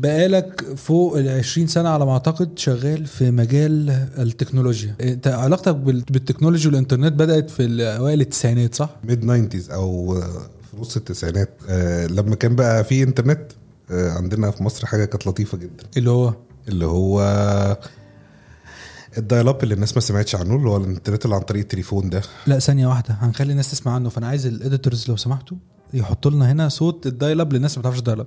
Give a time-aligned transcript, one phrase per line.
[0.00, 4.94] بقالك فوق ال 20 سنة على ما أعتقد شغال في مجال التكنولوجيا.
[5.00, 10.14] أنت علاقتك بال- بال technology والإنترنت بدأت في اوائل التسعينات صح؟ mid 90s أو
[10.70, 11.50] في نص التسعينات.
[11.68, 13.52] آه، لما كان بقى في إنترنت
[13.90, 15.84] آه، عندنا في مصر حاجة كانت لطيفة جدا.
[15.96, 16.34] اللي هو؟
[16.68, 17.20] اللي هو
[19.18, 22.10] ال dial up اللي الناس ما سمعتش عنه اللي هو الإنترنت اللي عن طريق التليفون
[22.10, 22.22] ده.
[22.46, 23.14] لا ثانية واحدة.
[23.20, 25.56] هنخلي الناس تسمع عنه فأنا عايز ال editors لو سمحتوا
[25.94, 27.52] يحطوا لنا هنا صوت ال dial up.
[27.52, 28.26] للناس اللي ما تعرفش dial up.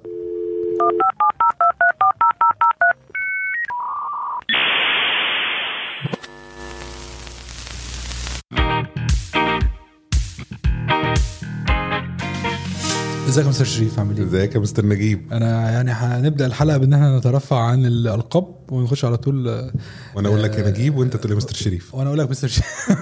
[13.30, 16.94] ازيك يا مستر شريف؟ عامل إيه؟ ازيك يا مستر نجيب؟ أنا يعني هنبدأ الحلقة بإن
[16.94, 19.72] إحنا نترفع عن الالقاب ونخش على طول آه،
[20.16, 21.96] وأنا أقول لك يا نجيب وأنت تقول لي مستر شريف.
[21.96, 22.66] وأنا أقول لك مستر شريف.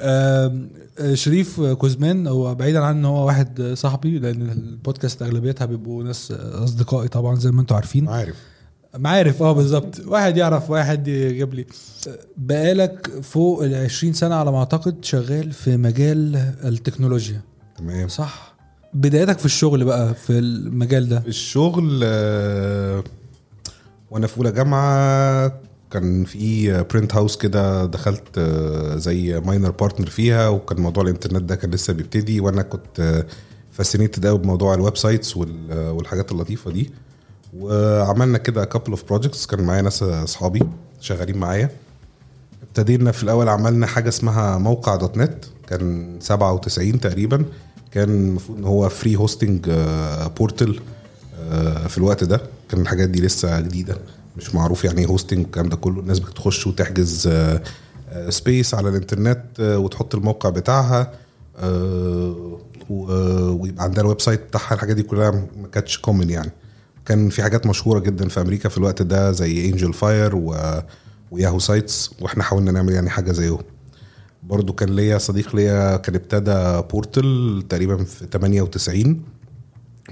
[0.00, 0.66] آه،
[1.14, 7.08] شريف كوزمان هو بعيدا عن إن هو واحد صاحبي لأن البودكاست أغلبيتها بيبقوا ناس أصدقائي
[7.08, 8.08] طبعا زي ما أنتم عارفين.
[8.08, 8.36] عارف.
[8.98, 10.00] معارف آه بالظبط.
[10.06, 11.66] واحد يعرف واحد يجيب لي.
[12.36, 17.40] بقالك فوق ال 20 سنة على ما أعتقد شغال في مجال التكنولوجيا.
[17.82, 18.08] تمام.
[18.08, 18.52] صح.
[18.94, 23.04] بدايتك في الشغل بقى في المجال ده؟ الشغل آه،
[24.10, 25.52] وأنا في أولى جامعة
[25.90, 31.54] كان في print house كده دخلت آه، زي minor partner فيها وكان موضوع الإنترنت ده
[31.56, 33.24] كان لسه بيبتدي وأنا كنت
[33.72, 36.90] fascinated قوي بموضوع ال web sites وال- والحاجات اللطيفة دي.
[37.58, 40.62] وعملنا كده couple of projects كان معايا ناس أصحابي
[41.00, 41.70] شغالين معايا.
[42.62, 47.44] ابتدينا في الأول عملنا حاجة اسمها موقع dot net كان 97 تقريبا.
[47.94, 49.70] كان المفروض إن هو free hosting
[50.38, 50.80] portal
[51.88, 52.40] في الوقت ده.
[52.68, 53.98] كان الحاجات دي لسه جديدة
[54.36, 56.00] مش معروف يعني إيه hosting والكلام ده كله.
[56.00, 57.28] الناس بتخش وتحجز
[58.28, 61.12] space على الإنترنت آه، وتحط الموقع بتاعها
[61.58, 62.58] آه،
[62.90, 64.74] ويبقى عندها ال web site بتاعها.
[64.74, 66.50] الحاجات دي كلها ما كانتش common يعني.
[67.06, 70.32] كان في حاجات مشهورة جدا في أمريكا في الوقت ده زي Angelfire.
[71.30, 73.58] و Yahoo sites وإحنا حاولنا نعمل يعني حاجة زيهم.
[74.42, 79.22] برضو كان ليا صديق ليا كان ابتدى portal تقريبا في 98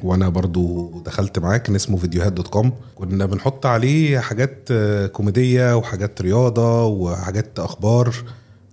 [0.03, 2.73] وأنا برضو دخلت معاه كان اسمه فيديوهات dot com.
[2.95, 8.15] كنا بنحط عليه حاجات آه، كوميدية وحاجات رياضة وحاجات أخبار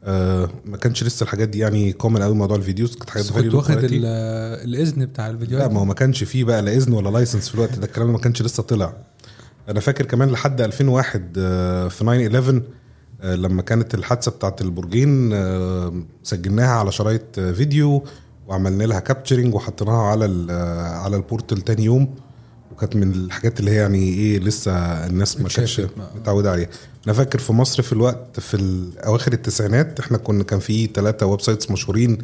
[0.03, 3.53] آه، ما كانش لسه الحاجات دي يعني common قوي موضوع ال videos كانت حاجات كنت
[3.53, 7.49] واخد الإذن بتاع لا الفيديوهات ما هو ما كانش فيه بقى لا إذن ولا license
[7.49, 8.93] في الوقت ده الكلام ما كانش لسه طلع.
[9.69, 12.61] أنا فاكر كمان لحد 2001 آه، في 9 11 آه،
[13.23, 18.03] لما كانت الحادثة بتاعت البرجين آه، سجلناها على شرايط آه، فيديو
[18.47, 22.15] وعملنا لها capturing وحطيناها على آه، على ال portal تاني يوم.
[22.71, 24.71] وكانت من الحاجات اللي هي يعني إيه لسه
[25.07, 25.81] الناس ما كانتش.
[26.15, 26.69] متعودة عليها.
[27.05, 31.41] أنا فاكر في مصر في الوقت في أواخر التسعينات إحنا كنا كان في ثلاثة web
[31.41, 32.17] sites مشهورين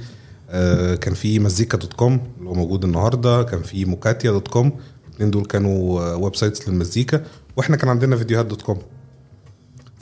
[0.49, 4.71] آه، كان في مزيكا dot com اللي هو موجود النهارده كان في موكاتيا dot com
[5.07, 7.23] الاثنين دول كانوا آه، web sites للمزيكا.
[7.57, 8.77] وإحنا كان عندنا فيديوهات dot com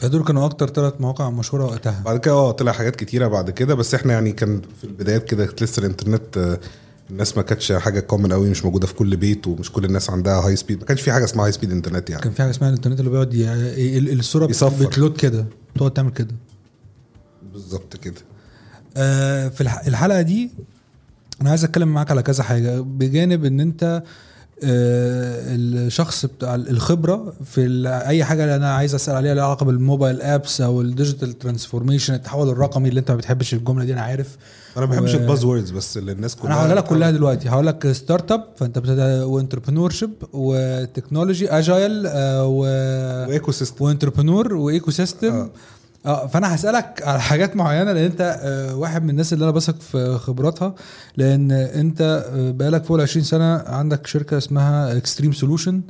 [0.02, 2.02] فدول كانوا أكتر ثلاث مواقع مشهورة وقتها.
[2.06, 5.50] بعد كده آه طلع حاجات كتيرة بعد كده بس إحنا يعني كان في البدايات كده
[5.62, 6.60] لسه الإنترنت آه،
[7.10, 10.48] الناس ما كانتش حاجة common قوي مش موجودة في كل بيت ومش كل الناس عندها
[10.48, 12.22] high speed ما كانش في حاجة اسمها high speed internet يعني.
[12.24, 14.88] كان في حاجة اسمها الإنترنت اللي بيقعد ي- ال- الصورة بت- يصفر.
[14.88, 15.46] بت load كده
[15.76, 16.36] تقعد تعمل كده.
[17.54, 18.22] بالظبط كده.
[18.98, 20.50] آه، في الح- الحلقة دي
[21.42, 24.04] أنا عايز أتكلم معاك على كذا حاجة بجانب إن أنت آه،
[24.64, 30.22] الشخص بتاع الخبرة في أي حاجة اللي أنا عايز أسأل عليها لها علاقة بال mobile
[30.22, 34.38] apps أو ال digital transformation التحول الرقمي اللي أنت ما بتحبش الجملة دي أنا عارف.
[34.78, 37.12] أنا ما بحبش و- ال buzz words بس اللي الناس كلها أنا هقولها لك كلها
[37.12, 37.50] دلوقتي.
[37.50, 38.78] هقول لك start up فأنت
[39.26, 42.60] و entrepreneurship و technology agile و
[43.28, 45.50] و ecosystem و entrepreneur و ecosystem آه.
[46.06, 49.82] آه فأنا هسألك على حاجات معينة لأن أنت آه، واحد من الناس اللي أنا بثق
[49.82, 50.76] في خبراتها
[51.18, 55.82] لأن أنت آه، بقالك فوق ال 20 سنة عندك شركة اسمها Extreme Solution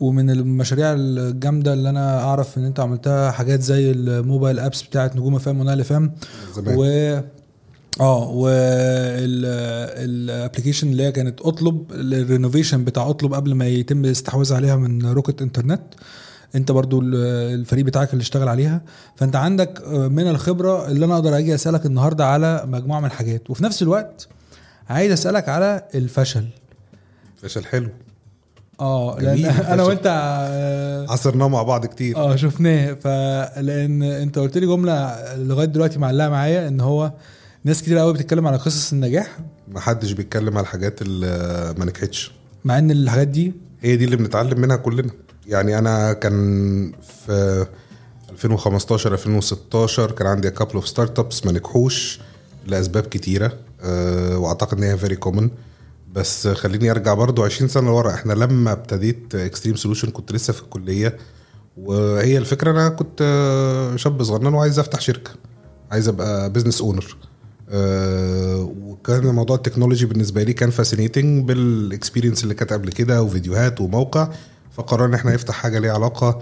[0.00, 5.16] ومن المشاريع الجامدة اللي أنا أعرف إن أنت عملتها حاجات زي ال mobile apps بتاعت
[5.16, 6.12] نجوم فام ونايل فام
[6.56, 6.74] زمان.
[6.78, 6.84] و
[8.00, 8.28] آه
[9.96, 14.76] وال application اللي هي كانت أطلب ال renovation بتاع أطلب قبل ما يتم الاستحواذ عليها
[14.76, 15.82] من Rocket Internet
[16.54, 17.14] انت برضو ال-
[17.60, 18.80] الفريق بتاعك اللي اشتغل عليها.
[19.16, 23.50] فانت عندك من الخبرة اللي أنا أقدر أجي اسألك النهارده على مجموعة من الحاجات.
[23.50, 24.28] وفي نفس الوقت
[24.90, 26.44] عايز اسألك على الفشل.
[27.42, 27.88] فشل حلو.
[28.80, 29.82] آه لأن أنا.
[29.82, 32.16] وأنت آه، عصرناه مع بعض كتير.
[32.16, 32.92] آه شفناه.
[32.94, 37.12] فلان انت قلت لي جملة لغاية دلوقتي معلقة معايا إن هو
[37.64, 39.38] ناس كتير قوي بتتكلم على قصص النجاح.
[39.68, 42.32] ما حدش بيتكلم على الحاجات اللي ما نجحتش.
[42.64, 45.10] مع إن الحاجات دي هي دي اللي بنتعلم منها كلنا.
[45.46, 46.92] يعني أنا كان
[47.26, 47.66] في
[48.30, 52.20] 2015 2016 كان عندي couple of start ups ما نجحوش
[52.66, 55.50] لأسباب كتيرة أه وأعتقد إن هي very common
[56.12, 58.14] بس خليني أرجع برضو 20 سنة لورا.
[58.14, 61.16] إحنا لما ابتديت Extreme Solution كنت لسه في الكلية
[61.76, 65.30] وهي الفكرة أنا كنت آه، شاب صغنن وعايز أفتح شركة
[65.90, 67.16] عايز أبقى business owner
[68.82, 73.80] وكان موضوع ال technology بالنسبة لي كان fascinating بال experience اللي كانت قبل كده وفيديوهات
[73.80, 74.28] وموقع.
[74.76, 76.38] فقررنا إن إحنا نفتح حاجة ليها علاقة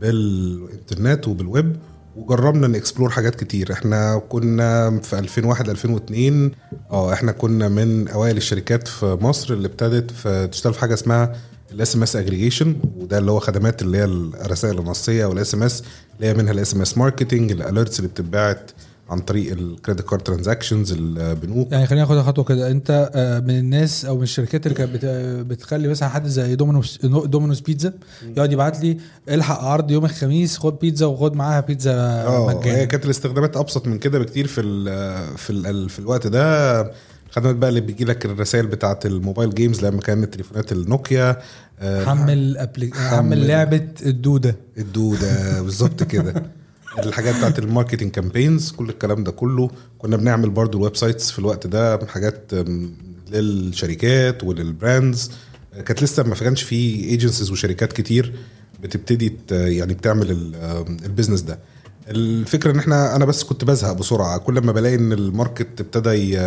[0.00, 1.76] بالإنترنت وبالويب
[2.16, 3.72] وجربنا ن explore حاجات كتير.
[3.72, 6.50] إحنا كنا في 2001 2002
[6.90, 11.36] آه إحنا كنا من أوائل الشركات في مصر اللي ابتدت في تشتغل في حاجة اسمها
[11.72, 15.82] ال SMS aggregation وده اللي هو خدمات اللي هي الرسائل النصية وال SMS
[16.16, 18.70] اللي هي منها ال SMS marketing ال alerts اللي بتتبعت
[19.10, 23.58] عن طريق ال credit card transactions البنوك يعني خلينا ناخد خطوة كده أنت آه، من
[23.58, 27.92] الناس أو من الشركات اللي كانت بت- بتخلي مثلا حد زي Domino's Domino's Pizza
[28.36, 31.92] يقعد يبعت لي الحق عرض يوم الخميس خد بيتزا وخد معاها بيتزا
[32.28, 34.84] هي مجانا كانت الاستخدامات أبسط من كده بكتير في ال
[35.38, 36.82] في ال في الوقت ده
[37.30, 41.36] خدمات بقى اللي بيجي لك الرسائل بتاعت الموبايل games لما كانت تليفونات النوكيا
[41.80, 42.68] آه، حمل.
[42.94, 43.46] حمل.
[43.48, 46.34] لعبة الدودة الدودة بالظبط كده
[47.06, 49.70] الحاجات بتاعت ال marketing campaigns كل الكلام ده كله.
[49.98, 52.50] كنا بنعمل برضو ال websites في الوقت ده حاجات
[53.30, 55.30] للشركات ولل brands.
[55.86, 58.32] كانت لسه ما كانش في agencies وشركات كتير
[58.82, 60.30] بتبتدي يعني بتعمل
[61.04, 61.58] ال business ده.
[62.08, 64.38] الفكرة إن إحنا أنا بس كنت بزهق بسرعة.
[64.38, 66.38] كل ما بلاقي إن ال market ابتدى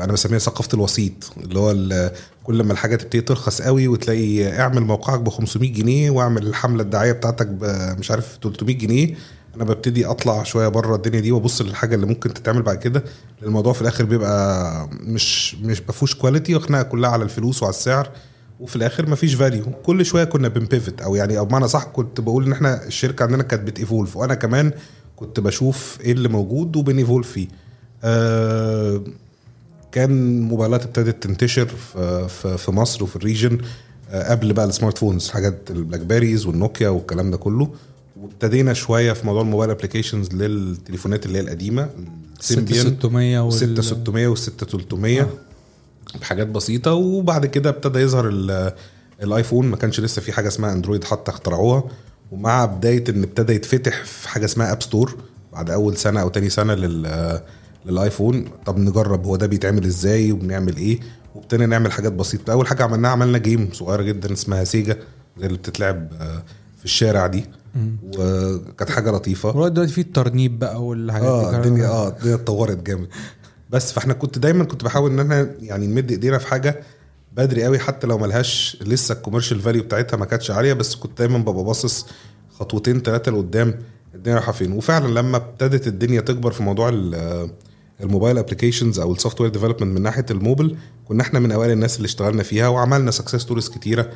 [0.00, 2.12] أنا بسميها ثقافة الوسيط اللي هو
[2.44, 7.12] كل ما الحاجة تبتدي ترخص قوي وتلاقي اعمل موقعك ب 500 جنيه واعمل الحملة الدعايه
[7.12, 7.48] بتاعتك
[7.98, 9.14] مش عارف 300 جنيه.
[9.56, 13.04] أنا ببتدي اطلع شوية بره الدنيا دي وابص للحاجه اللي ممكن تتعمل بعد كده
[13.42, 18.10] الموضوع في الآخر بيبقى مش مش مفهوش quality وخناقه كلها على الفلوس وعلى السعر
[18.60, 22.20] وفي الآخر مفيش value كل شوية كنا بن pivot أو يعني أو بمعنى صح كنت
[22.20, 24.72] بقول إن إحنا الشركة عندنا كانت بت evolve وأنا كمان
[25.16, 27.48] كنت بشوف إيه اللي موجود وبن evolve فيه.
[28.04, 29.00] آه
[29.92, 33.58] كان موبايلات ابتدت تنتشر في, في مصر وفي ال region
[34.10, 37.70] آه، قبل بقى ال smartphones حاجات ال BlackBerrys والنوكيا والكلام ده كله.
[38.20, 41.88] وابتدينا شوية في موضوع ال mobile applications للتليفونات اللي هي القديمة
[42.40, 45.28] السيمبيان 6600 وال 6600 وال 6300
[46.20, 48.72] بحاجات بسيطة وبعد كده ابتدى يظهر ال-
[49.22, 49.66] الآيفون.
[49.66, 51.84] ما كانش لسه في حاجة اسمها اندرويد حتى اخترعوها.
[52.32, 55.16] ومع بداية إن ابتدى يتفتح في حاجة اسمها App Store
[55.52, 57.40] بعد أول سنة أو تاني سنة لل
[57.86, 58.44] للآيفون.
[58.66, 61.00] طب نجرب هو ده بيتعمل إزاي وبنعمل إيه؟
[61.34, 62.52] وابتدينا نعمل حاجات بسيطة.
[62.52, 64.96] أول حاجة عملناها عملنا game صغيره جدا اسمها سيجا
[65.40, 66.42] زي اللي بتتلعب آه،
[66.78, 67.44] في الشارع دي.
[68.18, 69.48] وكانت حاجة لطيفة.
[69.48, 73.08] ولغاية دلوقتي في الترنيب بقى والحاجات آه دي الدنيا آه الدنيا اتطورت جامد.
[73.70, 76.82] بس فاحنا كنت دايما كنت بحاول إن إحنا يعني نمد إيدينا في حاجة
[77.36, 81.18] بدري قوي حتى لو ملهاش لسه ال commercial value بتاعتها ما كانتش عالية بس كنت
[81.18, 82.06] دايما ببقى باصص
[82.58, 83.74] خطوتين ثلاثة لقدام
[84.14, 84.72] الدنيا رايحة فين.
[84.72, 87.50] وفعلا لما ابتدت الدنيا تكبر في موضوع ال-
[88.00, 92.06] mobile applications أو ال software development من ناحية الموبايل كنا إحنا من أوائل الناس اللي
[92.06, 94.10] اشتغلنا فيها وعملنا success stories كتيرة.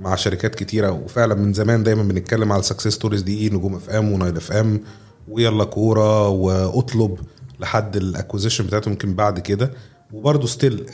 [0.00, 4.12] مع شركات كتيرة وفعلا من زمان دايما بنتكلم على ال success stories دي نجوم FM
[4.12, 4.80] ونايل FM
[5.28, 7.18] ويلا كورة واطلب
[7.60, 9.70] لحد ال acquisition بتاعته يمكن بعد كده.
[10.12, 10.86] وبرضه still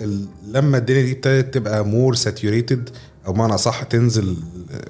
[0.49, 2.91] لما الدنيا دي ابتدت تبقى more saturated
[3.27, 4.37] أو معنى صح تنزل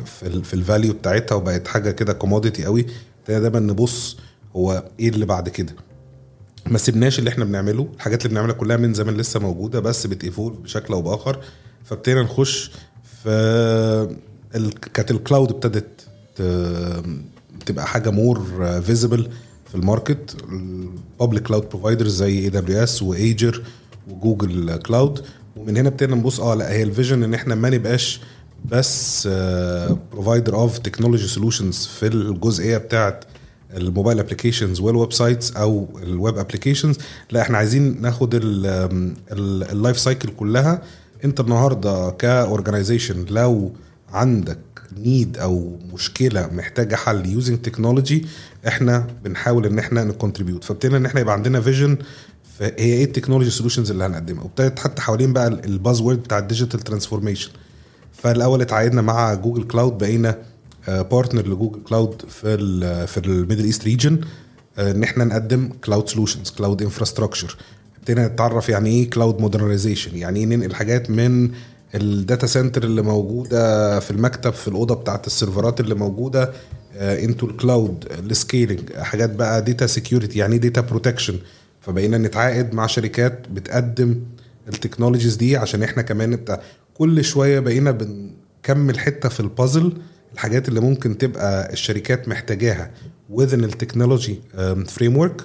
[0.04, 2.86] في في ال value بتاعتها وبقت حاجة كده commodity قوي
[3.28, 4.16] دايما نبص
[4.56, 5.74] هو إيه اللي بعد كده.
[6.66, 10.19] ما سيبناش اللي إحنا بنعمله الحاجات اللي بنعملها كلها من زمان لسه موجودة بس بت
[10.19, 11.40] evolve بشكل أو بآخر.
[11.84, 12.70] فابتدينا نخش
[13.22, 13.28] في
[14.54, 14.70] ال...
[14.80, 15.86] كانت ال cloud ابتدت
[17.66, 18.40] تبقى حاجة more
[18.86, 19.28] visible
[19.68, 20.36] في ال market.
[20.52, 23.62] ال public cloud providers زي AWS و Azure و
[24.10, 25.24] Google Cloud
[25.56, 28.20] ومن هنا ابتدينا نبص آه لا هي ال vision إن إحنا ما نبقاش
[28.64, 29.28] بس
[30.12, 33.24] provider of technology solutions في الجزئية بتاعت
[33.76, 36.96] ال mobile applications وال websites أو ال web applications
[37.30, 38.30] لا إحنا عايزين ناخد
[39.32, 40.82] ال life cycle كلها
[41.24, 43.72] انت النهارده ك organization لو
[44.12, 44.58] عندك
[44.98, 48.26] need أو مشكلة محتاجة حل using technology
[48.68, 51.98] إحنا بنحاول ان إحنا ن contribute فابتدينا ان إحنا يبقى عندنا vision
[52.60, 54.42] هي إيه ال technology solutions اللي هنقدمها.
[54.44, 57.50] وابتدت حتى حوالين بقى ال buzzword بتاع ال digital transformation
[58.12, 60.38] فالأول اتعاقدنا مع Google Cloud بقينا
[60.88, 62.56] partner ل Google Cloud في
[63.06, 64.20] في ال Middle East region
[64.78, 67.56] ان إحنا نقدم cloud solutions cloud infrastructure
[68.02, 71.50] ابتدينا نتعرف يعني إيه cloud modernization يعني إيه ننقل حاجات من
[71.94, 76.52] ال data center اللي موجودة في المكتب في الأوضة بتاعت السيرفرات اللي موجودة
[76.96, 81.38] into ال cloud ال scaling حاجات بقى data security يعني data protection
[81.80, 84.20] فبقينا نتعاقد مع شركات بتقدم
[84.68, 86.60] ال technologies دي عشان إحنا كمان نبقى
[86.94, 89.92] كل شوية بقينا بنكمل حتة في البازل
[90.34, 92.90] الحاجات اللي ممكن تبقى الشركات محتاجاها
[93.34, 94.40] within ال
[94.88, 95.42] technology framework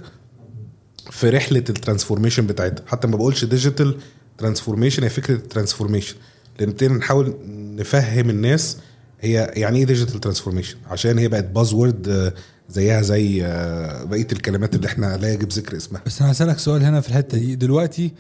[1.12, 2.84] في رحلة ال transformation بتاعتها.
[2.88, 3.98] حتى ما بقولش digital
[4.38, 6.16] transformation هي فكرة ال transformation
[6.60, 7.38] لأن نحاول
[7.76, 8.78] نفهم الناس
[9.22, 12.34] هي يعني إيه digital transformation عشان هي بقت buzzword
[12.70, 16.02] زيها زي آه، بقية الكلمات اللي إحنا لا يجب ذكر اسمها.
[16.06, 17.56] بس أنا هسألك سؤال هنا في الحتة دي.
[17.56, 18.12] دلوقتي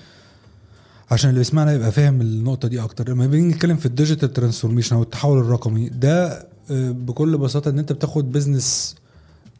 [1.12, 3.10] عشان اللي بيسمعنا يبقى فاهم النقطة دي أكتر.
[3.10, 7.79] لما بنيجي نتكلم في ال digital transformation أو التحول الرقمي ده آه، بكل بساطة إن
[7.79, 8.96] أنت بتاخد business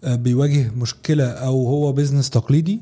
[0.04, 2.80] آه، بيواجه مشكلة أو هو business تقليدي؟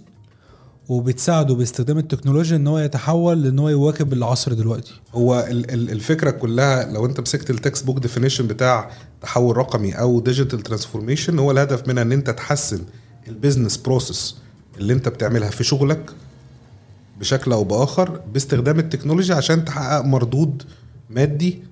[0.89, 4.92] وبتساعده باستخدام التكنولوجيا إن هو يتحول لإن هو يواكب العصر دلوقتي.
[5.13, 10.20] هو ال- ال- الفكرة كلها لو أنت مسكت ال textbook definition بتاع تحول رقمي أو
[10.20, 12.80] digital transformation هو الهدف منها إن أنت تحسن
[13.28, 14.36] ال business process
[14.77, 16.10] اللي أنت بتعملها في شغلك
[17.20, 20.63] بشكل أو بآخر باستخدام التكنولوجيا عشان تحقق مردود
[21.10, 21.63] مادي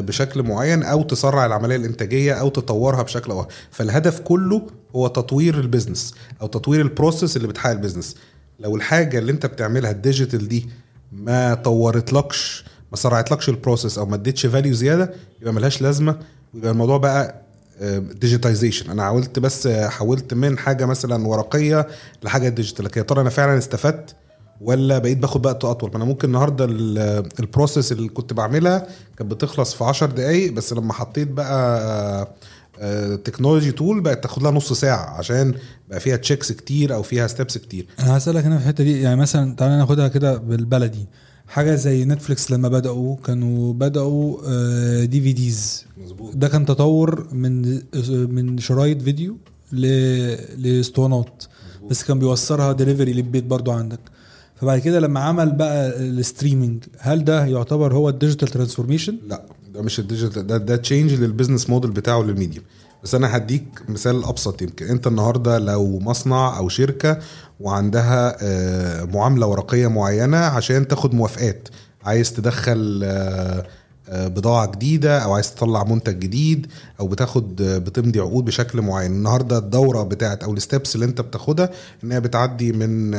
[0.00, 3.46] بشكل معين أو تسرع العملية الإنتاجية أو تطورها بشكل أو.
[3.70, 8.16] فالهدف كله هو تطوير ال business أو تطوير ال process اللي بتحقق ال business.
[8.60, 10.68] لو الحاجة اللي أنت بتعملها ال digital دي
[11.12, 16.18] ما طورتلكش ما سرعتلكش ال process أو ما اديتش value زيادة يبقى ملهاش لازمة
[16.54, 17.42] ويبقى الموضوع بقى
[18.20, 21.86] digitization أنا حاولت بس آه، حولت من حاجة مثلا ورقية
[22.22, 24.14] لحاجة digital لكن يا ترى أنا فعلا استفدت؟
[24.60, 28.86] ولا بقيت باخد وقت أطول؟ ما أنا ممكن النهارده ال- ال process اللي كنت بعملها
[29.18, 32.34] كانت بتخلص في 10 دقايق بس لما حطيت بقى
[33.24, 35.54] technology tool بقت تاخد لها نص ساعة عشان
[35.90, 37.86] بقى فيها checks كتير أو فيها steps كتير.
[38.00, 41.06] أنا هسألك هنا في الحتة دي يعني مثلا تعالى ناخدها كده بالبلدي.
[41.48, 46.36] حاجة زي نتفليكس لما بدأوا كانوا بدأوا DVDs مظبوط.
[46.36, 47.80] ده كان تطور من
[48.34, 49.36] من شرايط فيديو
[50.56, 51.44] لاسطوانات
[51.90, 54.00] بس كان بيوصلها ديليفري للبيت برضو عندك.
[54.56, 59.42] فبعد كده لما عمل بقى ال streaming هل ده يعتبر هو ال digital transformation؟ لا
[59.74, 62.62] ده مش ال digital ده ده change لل business model بتاعه لل medium
[63.02, 64.86] بس أنا هديك مثال أبسط يمكن.
[64.86, 67.18] أنت النهارده لو مصنع أو شركة
[67.60, 71.68] وعندها آه، معاملة ورقية معينة عشان تاخد موافقات
[72.04, 73.66] عايز تدخل آه،
[74.08, 76.66] آه، بضاعة جديدة أو عايز تطلع منتج جديد
[77.00, 79.12] أو بتاخد بتمضي عقود بشكل معين.
[79.12, 81.70] النهارده الدورة بتاعت أو ال steps اللي أنت بتاخدها
[82.04, 83.14] ان هي بتعدي من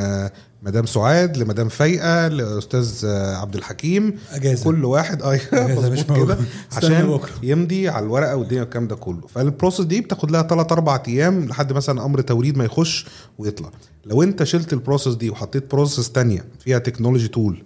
[0.62, 4.18] مدام سعاد لمدام فايقة لأستاذ آه، عبد الحكيم.
[4.32, 4.64] أجازة.
[4.64, 6.38] كل واحد أيوه أجازة مش مظبوط كده.
[6.76, 7.18] عشان.
[7.42, 9.26] يمضي على الورقة والدنيا والكلام ده كله.
[9.26, 13.06] فال process دي بتاخد لها 3 4 أيام لحد مثلا أمر توريد ما يخش
[13.38, 13.70] ويطلع.
[14.06, 17.62] لو أنت شلت ال process دي وحطيت process تانية فيها technology tool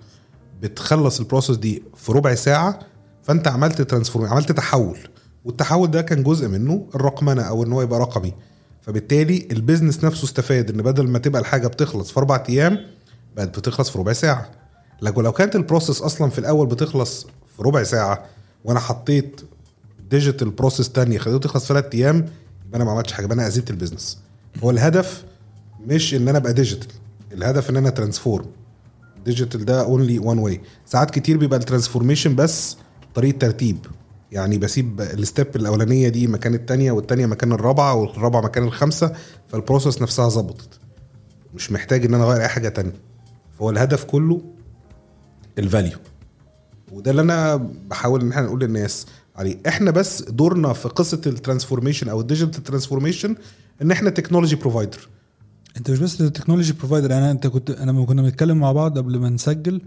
[0.62, 2.78] بتخلص ال process دي في ربع ساعة
[3.22, 4.98] فأنت عملت transform عملت تحول.
[5.44, 8.32] والتحول ده كان جزء منه الرقمنة أو إن هو يبقى رقمي.
[8.82, 12.78] فبالتالي ال business نفسه استفاد إن بدل ما تبقى الحاجة بتخلص في أربع أيام
[13.36, 14.50] بقت بتخلص في ربع ساعة.
[15.02, 18.24] لكن لو كانت ال process أصلا في الأول بتخلص في ربع ساعة
[18.64, 19.40] وأنا حطيت
[20.10, 22.16] digital process تانية خليته تخلص ثلاث أيام
[22.66, 24.18] يبقى أنا ما عملتش حاجة يبقى أنا اذيت ال business.
[24.64, 25.24] هو الهدف
[25.86, 26.88] مش إن أنا أبقى digital
[27.32, 28.46] الهدف إن أنا transform
[29.24, 32.76] digital ده only one way ساعات كتير بيبقى ال transformation بس
[33.14, 33.78] طريقة ترتيب.
[34.32, 39.12] يعني بسيب ال step الأولانية دي مكان التانية والتانية مكان الرابعة والرابعة مكان الخامسه
[39.48, 40.68] فال process نفسها ظبطت.
[41.54, 42.92] مش محتاج إن أنا أغير أي حاجة تانية.
[43.58, 44.42] فهو الهدف كله
[45.58, 45.98] ال value
[46.92, 47.56] وده اللي أنا
[47.90, 49.06] بحاول إن إحنا نقول للناس.
[49.36, 53.36] عليه إحنا بس دورنا في قصة ال transformation أو ال digital transformation
[53.82, 55.08] إن إحنا technology provider
[55.76, 59.18] أنت مش بس technology provider أنا أنت كنت أنا لما كنا بنتكلم مع بعض قبل
[59.18, 59.80] ما نسجل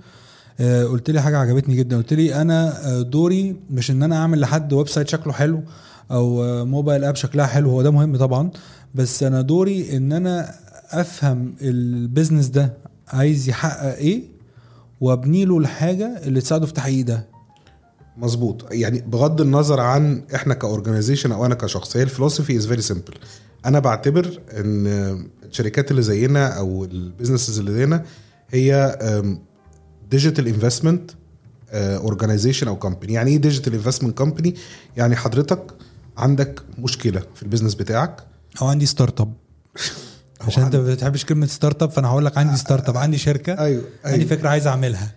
[0.60, 1.98] قلت لي حاجة عجبتني جدا.
[1.98, 5.64] قلت لي أنا آه، دوري مش إن أنا أعمل لحد website شكله حلو
[6.12, 8.50] أو آه، mobile app شكلها حلو هو ده مهم طبعا.
[8.96, 10.56] بس أنا دوري إن أنا
[10.92, 12.74] أفهم ال business ده
[13.08, 14.24] عايز يحقق إيه
[15.02, 17.26] وأبني له الحاجة اللي تساعده في تحقيق ده.
[18.18, 18.66] مظبوط.
[18.72, 22.82] يعني بغض النظر عن إحنا ك organization أو أنا كشخص هي ال philosophy is very
[22.82, 23.14] simple
[23.66, 24.88] أنا بعتبر إن
[25.46, 28.04] الشركات اللي زينا أو ال businesses اللي زينا
[28.50, 28.98] هي
[30.16, 31.12] digital investment
[31.74, 34.56] organization أو company يعني إيه digital investment company
[34.98, 35.62] يعني حضرتك
[36.18, 38.16] عندك مشكلة في ال business بتاعك.
[38.62, 39.34] أو عندي startup
[40.42, 44.18] عشان أنت ما بتحبش كلمة startup فأنا هقول لك عندي startup عندي شركة أيوه عندي
[44.18, 45.12] أيوه فكرة عايز أعملها.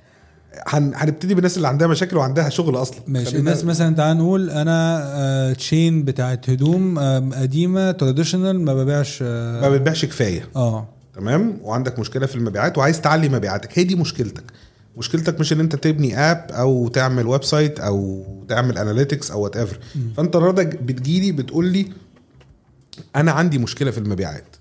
[0.69, 2.99] هن- هنبتدي بالناس اللي عندها مشاكل وعندها شغل أصلا.
[3.07, 3.37] ماشي.
[3.39, 9.61] الناس مثلا تعال نقول أنا آه، chain بتاعت هدوم آم، قديمة traditional ما ببيعش آه
[9.61, 10.49] ما بتبيعش كفاية.
[10.57, 10.89] آه.
[11.15, 13.79] تمام؟ وعندك مشكلة في المبيعات وعايز تعلي مبيعاتك.
[13.79, 14.45] هي دي مشكلتك.
[14.99, 19.79] مشكلتك مش إن أنت تبني app أو تعمل website أو تعمل analytics أو whatever
[20.17, 21.87] فأنت النهارده بتجيلي بتقول لي
[23.17, 24.57] أنا عندي مشكلة في المبيعات.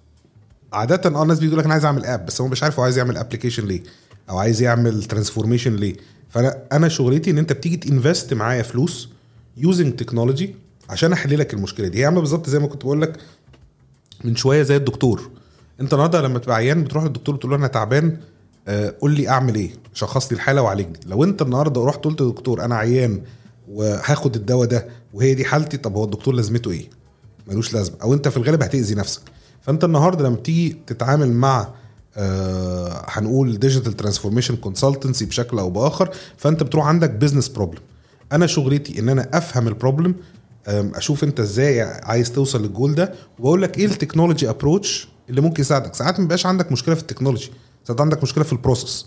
[0.74, 2.98] عادة آه الناس بيقول لك أنا عايز أعمل اب بس هو مش عارف هو عايز
[2.98, 3.84] يعمل application ليه
[4.29, 5.96] أو عايز يعمل transformation ليه.
[6.29, 9.10] فأنا أنا شغلتي إن أنت بتيجي ت invest معايا فلوس
[9.58, 10.56] using technology
[10.89, 12.00] عشان أحل لك المشكلة دي.
[12.00, 13.17] هي عاملة بالظبط زي ما كنت بقول لك
[14.24, 15.29] من شوية زي الدكتور.
[15.82, 18.17] أنت النهارده لما تبقى عيان بتروح للدكتور تقول له أنا تعبان
[19.02, 21.00] قول لي اعمل إيه؟ شخص لي الحالة وعالجني.
[21.06, 23.22] لو انت النهارده رحت قلت للدكتور أنا عيان
[23.72, 26.90] وهاخد الدواء ده وهي دي حالتي طب هو الدكتور لازمته إيه؟
[27.48, 27.96] ملوش لازمة.
[28.04, 29.22] أو انت في الغالب هتأذي نفسك.
[29.62, 31.68] فانت النهارده لما تيجي تتعامل مع
[32.18, 37.80] آه هنقول digital transformation consultancy بشكل أو بآخر فانت بتروح عندك business problem
[38.32, 40.16] أنا شغلتي ان أنا افهم ال problem
[40.68, 45.62] أشوف انت إزاي عايز توصل للجول ده واقول لك إيه ال technology approach اللي ممكن
[45.62, 45.96] يساعدك.
[45.96, 47.51] ساعات ما بيبقاش عندك مشكلة في ال technology.
[47.88, 49.06] ساعات عندك مشكلة في ال process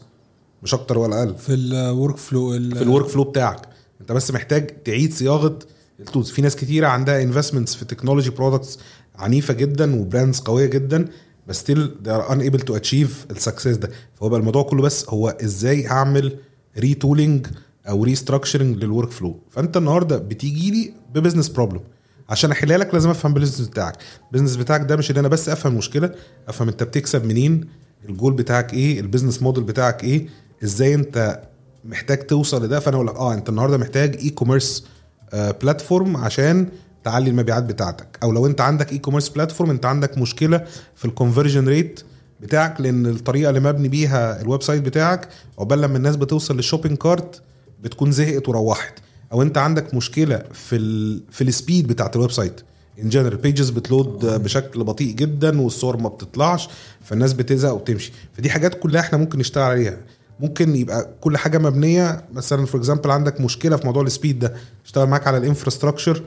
[0.63, 1.35] مش أكتر ولا أقل.
[1.35, 3.69] في ال workflow في ال workflow بتاعك.
[4.01, 5.59] أنت بس محتاج تعيد صياغة
[6.01, 8.79] ال tools في ناس كتيره عندها investments في technology products
[9.17, 11.09] عنيفة جدا و brands قوية جدا
[11.47, 13.91] بس still they are unable to achieve ال success ده.
[14.15, 16.37] فهو بقى الموضوع كله بس هو إزاي اعمل
[16.79, 17.47] retooling
[17.89, 21.81] أو restructuring لل workflow فأنت النهارده بتيجي لي ب business problem
[22.29, 23.97] عشان أحلها لك لازم أفهم ال business بتاعك.
[24.27, 26.15] ال business بتاعك ده مش إن أنا بس أفهم المشكلة
[26.49, 27.69] أفهم أنت بتكسب منين
[28.09, 30.29] الجول بتاعك إيه ال business model بتاعك إيه
[30.65, 31.43] إزاي انت
[31.85, 32.81] محتاج توصل لده.
[32.81, 34.87] فانا أقول لك آه انت النهارده محتاج e-commerce
[35.35, 36.69] platform عشان
[37.05, 38.19] تعلي المبيعات بتاعتك.
[38.23, 40.65] أو لو انت عندك e-commerce platform انت عندك مشكلة
[40.97, 42.01] في ال conversion rate
[42.41, 45.29] بتاعك لأن الطريقة اللي مبني بيها ال website بتاعك
[45.59, 47.43] عقبال لما الناس بتوصل لل shopping cart
[47.83, 48.95] بتكون زهقت وروحت.
[49.33, 52.61] أو انت عندك مشكلة في ال في ال speed بتاعت ال website.
[53.03, 56.69] in general pages بت load بشكل بطيء جدا والصور ما بتطلعش
[57.05, 59.97] فالناس بتزهق وتمشي فدي حاجات كلها إحنا ممكن نشتغل عليها.
[60.41, 64.55] ممكن يبقى كل حاجة مبنية مثلا for example عندك مشكلة في موضوع ال speed ده
[64.85, 66.23] اشتغل معاك على ال infrastructure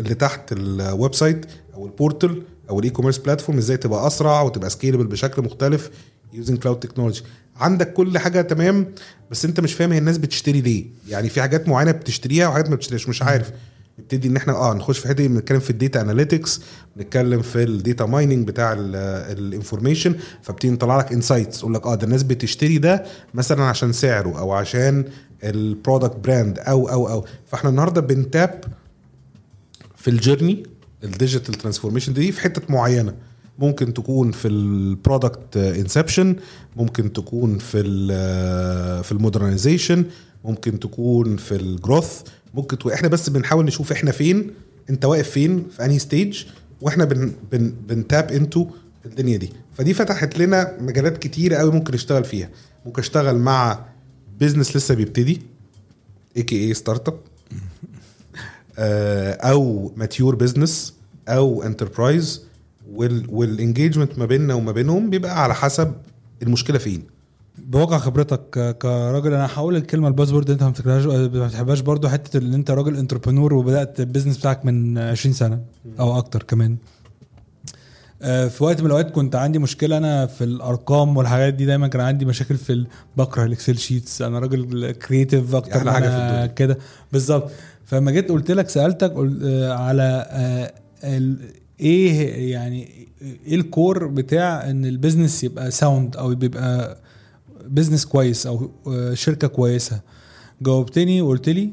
[0.00, 4.70] اللي تحت ال website أو ال portal أو ال e-commerce platform إزاي تبقى أسرع وتبقى
[4.70, 5.90] scalable بشكل مختلف
[6.32, 7.22] using cloud technology
[7.56, 8.86] عندك كل حاجة تمام
[9.30, 10.84] بس أنت مش فاهم هي الناس بتشتري ليه.
[11.08, 13.50] يعني في حاجات معينة بتشتريها وحاجات ما بتشتريهاش مش عارف.
[13.98, 16.60] نبتدي إن إحنا آه نخش في حتة بنتكلم في ال data analytics
[16.96, 21.94] بنتكلم في ال data mining بتاع ال information فبتدي نطلع لك insights تقول لك آه
[21.94, 25.04] ده الناس بتشتري ده مثلا عشان سعره أو عشان
[25.44, 27.24] ال product brand أو أو أو.
[27.46, 28.64] فإحنا النهارده بن tap
[29.96, 30.62] في ال journey
[31.04, 33.14] ال digital transformation دي في حتة معينة.
[33.58, 36.36] ممكن تكون في ال product inception
[36.76, 40.04] ممكن تكون في ال في ال modernization
[40.44, 42.22] ممكن تكون في ال growth
[42.56, 44.50] ممكن تكون إحنا بس بنحاول نشوف إحنا فين
[44.90, 46.44] أنت واقف فين في أنهي stage
[46.80, 48.66] وإحنا بن بن بن tap into
[49.06, 49.50] الدنيا دي.
[49.74, 52.50] فدي فتحت لنا مجالات كتيرة قوي ممكن نشتغل فيها.
[52.86, 53.84] ممكن أشتغل مع
[54.40, 55.42] business لسه بيبتدي
[56.36, 56.68] a.k.a.
[56.68, 57.18] startup
[59.40, 60.94] أو mature business
[61.28, 62.42] أو enterprise
[63.28, 65.92] وال engagement ما بيننا وما بينهم بيبقى على حسب
[66.42, 67.02] المشكلة فين.
[67.58, 72.38] بواقع خبرتك كراجل أنا هقول الكلمة ال buzzword أنت ما بتكرهاش ما بتحبهاش برضو حتة
[72.38, 75.60] ان أنت راجل entrepreneur وبدأت ال business بتاعك من 20 سنة
[76.00, 76.76] أو أكتر كمان.
[78.22, 82.00] آه، في وقت من الأوقات كنت عندي مشكلة أنا في الأرقام والحاجات دي دايما كان
[82.00, 86.46] عندي مشاكل في بكره ال Excel sheets أنا راجل creative أكتر حاجة ما في الدنيا.
[86.46, 86.78] كده.
[87.12, 87.50] بالظبط.
[87.84, 90.72] فلما جيت قلت لك سألتك آه، على آه،
[91.80, 93.06] إيه يعني
[93.46, 96.98] إيه ال core بتاع إن ال business يبقى sound أو بيبقى
[97.68, 100.00] business كويس أو آه، شركة كويسة.
[100.62, 101.70] جاوبتني وقلت لي؟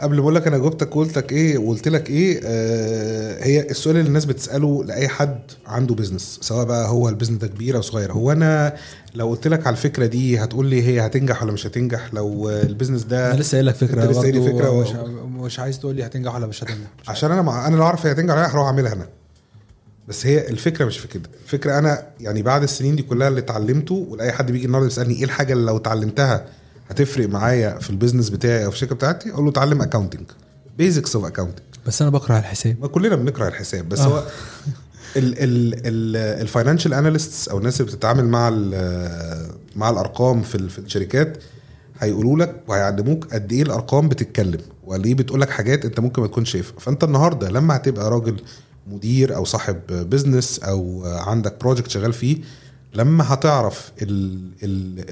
[0.00, 4.08] قبل ما أقول لك أنا جاوبتك وقلتك إيه وقلت لك إيه آه هي السؤال اللي
[4.08, 8.12] الناس بتسأله لأي حد عنده business سواء بقى هو ال business ده كبير أو صغير.
[8.12, 8.74] هو أنا
[9.14, 12.62] لو قلت لك على الفكرة دي هتقول لي هي هتنجح ولا مش هتنجح؟ لو آه،
[12.62, 15.96] ال business ده أنا لسه قايل لك فكرة لسه قايل فكرة و- مش, عايز تقول
[15.96, 16.88] لي هتنجح ولا مش هتنجح.
[17.02, 17.66] مش عشان أنا مع...
[17.66, 19.08] أنا لو أعرف هي هتنجح ولا لأ هروح أعملها أنا.
[20.08, 21.30] بس هي الفكرة مش في كده.
[21.44, 25.24] الفكرة أنا يعني بعد السنين دي كلها اللي اتعلمته ولأي حد بيجي النهارده يسالني إيه
[25.24, 26.44] الحاجة اللي لو اتعلمتها
[26.88, 30.26] هتفرق معايا في ال business بتاعي أو في الشركة بتاعتي؟ أقول له اتعلم accounting
[30.78, 32.76] basics of accounting بس أنا بكره الحساب.
[32.80, 34.04] ما كلنا بنكره الحساب بس آه.
[34.04, 34.22] هو
[35.16, 38.50] ال financial analysts أو الناس اللي بتتعامل مع
[39.76, 41.38] مع الأرقام في في الشركات
[42.00, 46.28] هيقولوا لك وهيعلموك قد إيه الأرقام بتتكلم وقد إيه بتقول لك حاجات أنت ممكن ما
[46.28, 46.78] تكونش شايفها.
[46.80, 48.36] فأنت النهارده لما هتبقى راجل
[48.86, 52.36] مدير أو صاحب business أو عندك project شغال فيه
[52.94, 53.92] لما هتعرف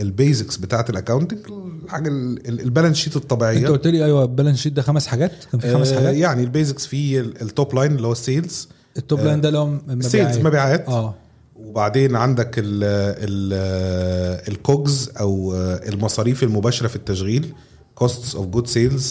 [0.00, 1.38] ال basics بتاعت ال accounting
[1.84, 2.08] الحاجة
[2.48, 3.58] ال balance sheet الطبيعية.
[3.58, 6.14] أنت قلت لي أيوه ال balance sheet ده خمس حاجات؟ كان في خمس آه، حاجات؟
[6.14, 9.48] يعني ال basics فيه ال top line اللي هو ال sales ال top line ده
[9.48, 10.88] اللي هو sales مبيعات.
[10.88, 11.14] آه.
[11.56, 13.52] وبعدين عندك ال ال
[14.52, 15.54] ال COGS أو
[15.88, 17.54] المصاريف المباشرة في التشغيل
[18.04, 19.04] costs of goods sold.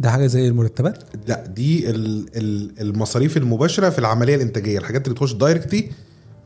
[0.00, 5.18] ده حاجة زي المرتبات؟ لا دي ال ال المصاريف المباشرة في العملية الإنتاجية الحاجات اللي
[5.18, 5.90] تخش directly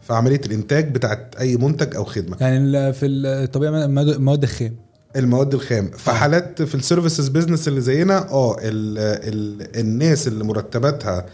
[0.03, 2.37] في عملية الإنتاج بتاعت أي منتج أو خدمة.
[2.41, 4.77] يعني في الطبيعه المواد الخام.
[5.17, 5.91] المواد الخام.
[5.91, 11.27] في حالات في ال services business اللي زينا آه ال ال الناس اللي مرتباتها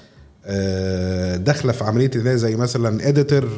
[0.44, 3.48] آه، داخلة في عملية زي مثلا editor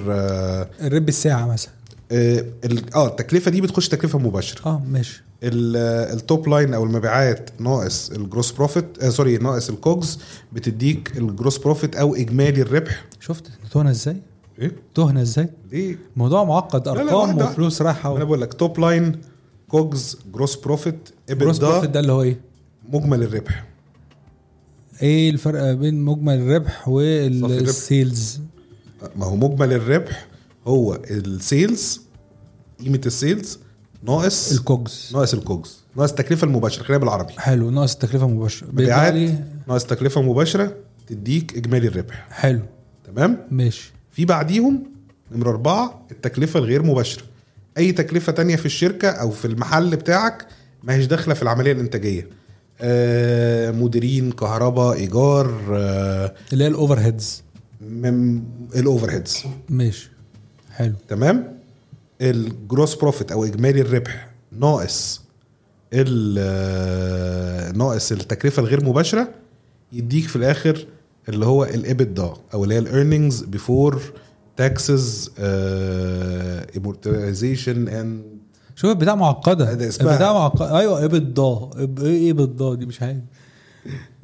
[0.81, 1.73] الرب الساعة مثلا.
[2.13, 2.45] آه
[2.95, 4.69] آه، التكلفة دي بتخش تكلفة مباشرة.
[4.69, 5.23] آه ماشي.
[5.43, 9.80] ال- آه، ال top line أو المبيعات ناقص ال gross profit آه sorry ناقص ال
[9.80, 10.19] COGS
[10.53, 13.05] بتديك ال gross profit أو إجمالي الربح.
[13.21, 14.17] شفت؟ تهنا إزاي؟
[14.59, 17.45] إيه؟ تهنا إزاي؟ ليه؟ موضوع معقد لا، أرقام واحدة.
[17.47, 19.21] وفلوس رايحة أنا بقول لك top line
[19.69, 22.41] COGS gross profit gross profit ده اللي هو إيه؟
[22.93, 23.65] مجمل الربح.
[25.03, 26.89] إيه الفرق بين مجمل الربح.
[26.89, 28.41] وال sales
[29.17, 30.27] ما هو مجمل الربح
[30.67, 32.01] هو السيلز
[32.81, 33.59] قيمة السيلز
[34.03, 35.11] ناقص الكوجز.
[35.15, 35.81] ناقص الكوجز.
[35.97, 36.83] ناقص التكلفه المباشرة.
[36.83, 37.33] خلينا بالعربي.
[37.39, 39.15] حلو ناقص التكلفه المباشره مبيعات
[39.69, 42.29] ناقص تكلفة مباشرة تديك إجمالي الربح.
[42.31, 42.61] حلو.
[43.05, 43.93] تمام؟ ماشي.
[44.11, 44.83] في بعديهم
[45.33, 47.23] نمرة أربعة التكلفة الغير مباشرة.
[47.79, 50.47] أي تكلفة تانية في الشركة أو في المحل بتاعك
[50.83, 52.29] ما هيش داخلة في العملية الإنتاجية.
[52.81, 57.43] آه مديرين كهرباء إيجار آه اللي هي ال overheads
[58.77, 60.12] ال overheads ماشي.
[60.83, 60.95] حلو.
[61.09, 61.59] تمام؟
[62.21, 65.23] ال gross profit أو إجمالي الربح ناقص
[65.93, 69.29] ال آه، ناقص التكلفة الغير مباشرة
[69.93, 70.87] يديك في الآخر
[71.29, 74.03] اللي هو ال EBITDA أو اللي هي ال earnings before
[74.57, 75.31] taxes
[76.77, 78.23] amortization and
[78.77, 79.73] شوف البتاع معقدة.
[79.73, 81.71] البتاع معقده أيوه بالضا
[82.03, 83.19] إيه بالضا دي؟ مش عارف.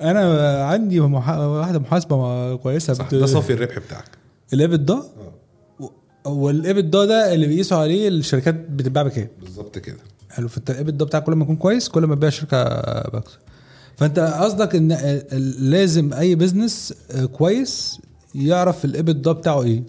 [0.00, 1.00] أنا عندي.
[1.00, 4.10] واحدة محاسبة كويسة صح ده صافي الربح بتاعك.
[4.52, 5.04] ال
[6.28, 9.96] EBITDA وال EBITDA اللي بيقيسوا عليه الشركات بتتباع بكام؟ بالظبط كده.
[10.30, 10.48] حلو.
[10.48, 12.64] فانت ال EBITDA بتاعك كل ما يكون كويس كل ما تبيع شركه
[13.10, 13.38] باكثر
[13.96, 15.20] فانت قصدك إن
[15.58, 17.98] لازم أي business آه، كويس
[18.34, 19.82] يعرف ال EBITDA بتاعه إيه؟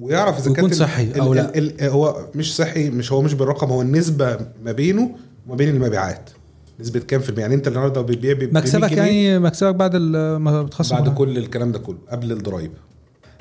[0.00, 1.58] ويعرف إذا ال- صحي أو لأ.
[1.58, 5.10] ال- ال- هو مش صحي مش هو مش بالرقم هو النسبة ما بينه
[5.46, 6.30] وما بين المبيعات.
[6.80, 9.96] نسبة كام في المية؟ يعني أنت النهارده بتبيع ب- ب 100 مكسبك يعني مكسبك بعد
[9.96, 11.14] ما بتخصم بعد.
[11.14, 12.70] كل الكلام ده كله قبل الضرايب.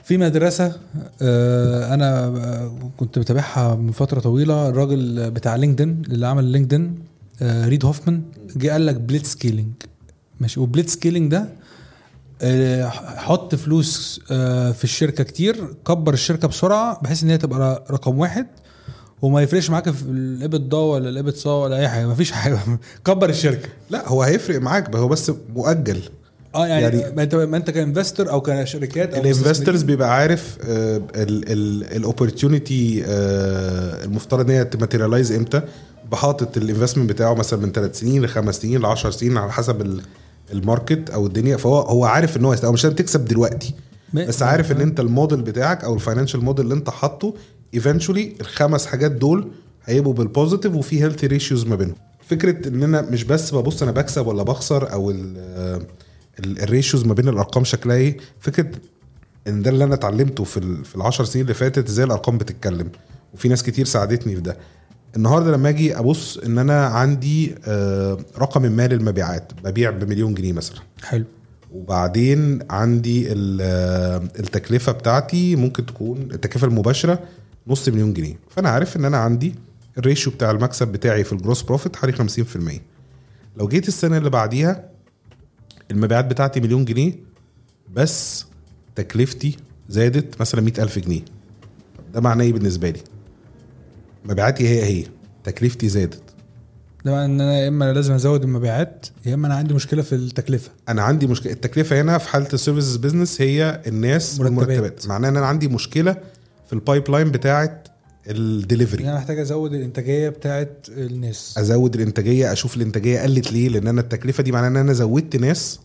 [0.07, 0.75] في مدرسة
[1.21, 6.99] آه، أنا آه، كنت متابعها من فترة طويلة الراجل بتاع لينكدين اللي عمل لينكدين
[7.41, 8.21] آه، ريد هوفمان
[8.55, 9.71] جه قال لك blitzscaling.
[10.39, 11.49] ماشي و blitzscaling ده
[13.17, 14.19] حط فلوس
[14.73, 18.47] في الشركة كتير كبر الشركة بسرعة بحيث إن هي تبقى رقم واحد
[19.21, 22.59] وما يفرقش معاك في ال EBITDA ولا ال EBITDA ولا أي حاجة مفيش حاجة
[23.05, 23.69] كبر الشركة.
[23.89, 26.01] لا هو هيفرق معاك هو بس مؤجل.
[26.55, 29.83] آه يعني, يعني- ما انت ما أنت ك investor أو كشركات أو ال investors.
[29.83, 30.57] بيبقى عارف
[31.95, 33.03] ال opportunity
[34.05, 35.61] المفترض إن هي ت materialize إمتى.
[36.11, 39.81] فحاطط ال investment بتاعه مثلا من ثلاث سنين لخمس سنين ل 10 سنين على حسب
[39.81, 40.01] ال-
[40.53, 41.57] ال market أو الدنيا.
[41.57, 43.73] فهو هو عارف إن هو هو مش لازم تكسب دلوقتي
[44.13, 47.33] بس عارف إن أنت الموديل بتاعك أو ال financial model اللي أنت حاطه
[47.73, 49.47] eventually الخمس حاجات دول
[49.85, 51.95] هيبقوا بال positive وفي healthy ratios ما بينهم.
[52.27, 55.13] فكرة إن أنا مش بس ببص أنا بكسب ولا بخسر أو
[56.39, 58.71] ال ratios ما بين الأرقام شكلها إيه؟ فكرة
[59.47, 62.89] إن ده اللي أنا اتعلمته في ال في العشر سنين اللي فاتت إزاي الأرقام بتتكلم.
[63.33, 64.57] وفي ناس كتير ساعدتني في ده.
[65.15, 70.79] النهارده لما أجي أبص إن أنا عندي آه، رقم ما للمبيعات ببيع بمليون جنيه مثلا.
[71.03, 71.25] حلو.
[71.73, 77.19] وبعدين عندي آه، التكلفة بتاعتي ممكن تكون التكلفة المباشرة
[77.67, 78.35] نص مليون جنيه.
[78.49, 79.55] فأنا عارف إن أنا عندي
[79.97, 82.81] ال ratio بتاع المكسب بتاعي في ال gross profit حوالي 50%
[83.57, 84.89] لو جيت السنة اللي بعديها
[85.91, 87.13] المبيعات بتاعتي مليون جنيه
[87.93, 88.45] بس
[88.95, 89.57] تكلفتي
[89.89, 91.21] زادت مثلا مئة ألف جنيه.
[92.13, 92.99] ده معناه إيه بالنسبة لي؟
[94.25, 95.05] مبيعاتي هي هي
[95.43, 96.21] تكلفتي زادت.
[97.05, 100.15] ده معنى إن أنا يا إما لازم أزود المبيعات يا إما أنا عندي مشكلة في
[100.15, 100.71] التكلفة.
[100.89, 104.59] أنا عندي مشكلة التكلفة هنا في حالة ال services business هي الناس مرتبات.
[104.59, 106.17] والمرتبات معناه إن أنا عندي مشكلة
[106.67, 107.83] في ال pipeline بتاعه
[108.27, 109.03] الدليفري.
[109.03, 111.57] أنا محتاج أزود الإنتاجية بتاعت الناس.
[111.57, 115.79] أزود الإنتاجية أشوف الإنتاجية قلت ليه؟ لأن أنا التكلفة دي معناها إن أنا زودت ناس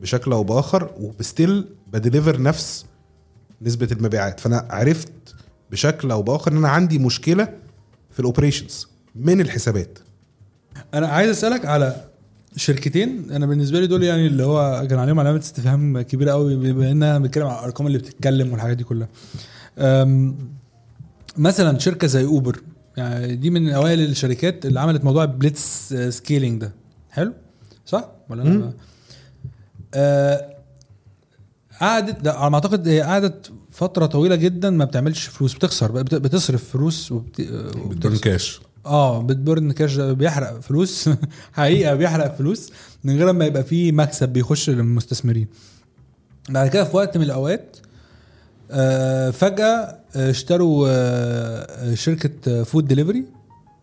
[0.00, 2.84] بشكل أو بآخر وب still ب deliver نفس
[3.62, 4.40] نسبة المبيعات.
[4.40, 5.12] فأنا عرفت
[5.70, 7.48] بشكل أو بآخر إن أنا عندي مشكلة
[8.10, 9.98] في ال operations من الحسابات.
[10.94, 12.04] أنا عايز أسألك على
[12.56, 13.30] شركتين.
[13.30, 17.02] أنا بالنسبة لي دول يعني اللي هو كان عليهم علامة استفهام كبيرة قوي بما ان
[17.02, 19.08] أنا بنتكلم على الأرقام اللي بتتكلم والحاجات دي كلها.
[21.36, 22.60] مثلا شركة زي اوبر
[22.96, 26.72] يعني دي من أوائل الشركات اللي عملت موضوع blitzscaling ده.
[27.10, 27.32] حلو؟
[27.86, 28.42] صح؟ ولا.
[28.42, 28.72] أنا
[29.94, 30.54] آه،
[31.80, 36.64] قعدت على ما أعتقد هي قعدت فترة طويلة جدا ما بتعملش فلوس بتخسر بت- بتصرف
[36.72, 37.40] فلوس وبت...
[37.90, 41.08] burn cash آه بت burn cash بيحرق فلوس.
[41.52, 42.72] حقيقة بيحرق فلوس
[43.04, 45.48] من غير ما يبقى فيه مكسب بيخش للمستثمرين.
[46.48, 47.84] بعد كده في وقت من الأوقات آه
[49.32, 53.24] فجأة آه، اشتروا آه شركة food delivery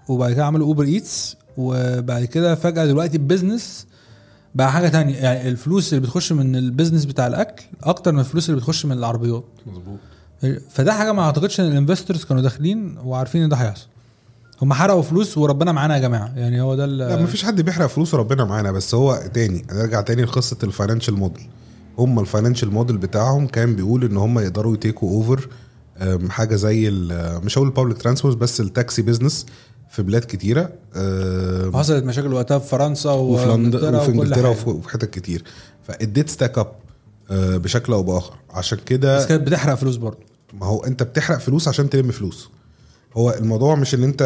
[0.08, 3.86] وبعد كده عملوا Uber Eats وبعد كده فجأة دلوقتي ال business
[4.56, 5.16] بقى حاجة تانية.
[5.16, 8.92] يعني الفلوس اللي بتخش من ال business بتاع الأكل أكتر من الفلوس اللي بتخش من
[8.98, 9.44] العربيات.
[9.68, 10.00] مظبوط.
[10.70, 13.88] فده حاجة ما أعتقدش إن ال investors كانوا داخلين وعارفين إن ده هيحصل.
[14.62, 16.32] هم حرقوا فلوس وربنا معانا يا جماعة.
[16.36, 20.22] يعني هو ده لا مفيش حد بيحرق فلوس ربنا معانا بس هو تاني نرجع تاني
[20.22, 21.48] لقصة ال financial model
[22.04, 25.48] هم ال financial model بتاعهم كان بيقول إن هم يقدروا ي take وا over
[26.30, 29.46] حاجة زي ال- مش هقول ال public transport بس التاكسي business
[29.90, 30.70] في بلاد كتيرة
[31.74, 34.50] حصلت مشاكل وقتها في فرنسا وفي لندن وفي إنجلترا.
[34.50, 35.44] وفي حتت كتير.
[35.88, 36.72] ف it stacked up
[37.30, 38.34] بشكل أو بآخر.
[38.50, 40.18] عشان كده بس كانت بتحرق فلوس برضه.
[40.54, 42.50] ما هو أنت بتحرق فلوس عشان تلم فلوس.
[43.18, 44.22] هو الموضوع مش إن أنت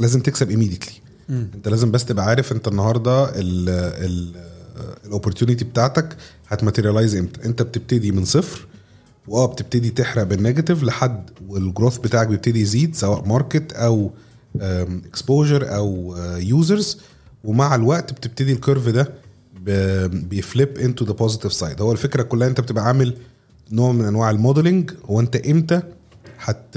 [0.00, 0.92] لازم تكسب immediately
[1.30, 3.30] أنت لازم بس تبقى عارف أنت النهارده
[5.06, 6.16] ال opportunity بتاعتك
[6.48, 8.66] هت materialize إمتى؟ انت بتبتدي من صفر
[9.28, 14.10] واه بتبتدي تحرق بال negative لحد وال growth بتاعك بيبتدي يزيد سواء market أو
[14.60, 16.98] exposure أو users
[17.44, 19.12] ومع الوقت بتبتدي ال curve ده
[20.06, 23.14] بي flip into the positive side هو الفكرة كلها انت بتبقى عامل
[23.72, 25.80] نوع من أنواع ال modeling هو انت إمتى
[26.38, 26.76] هت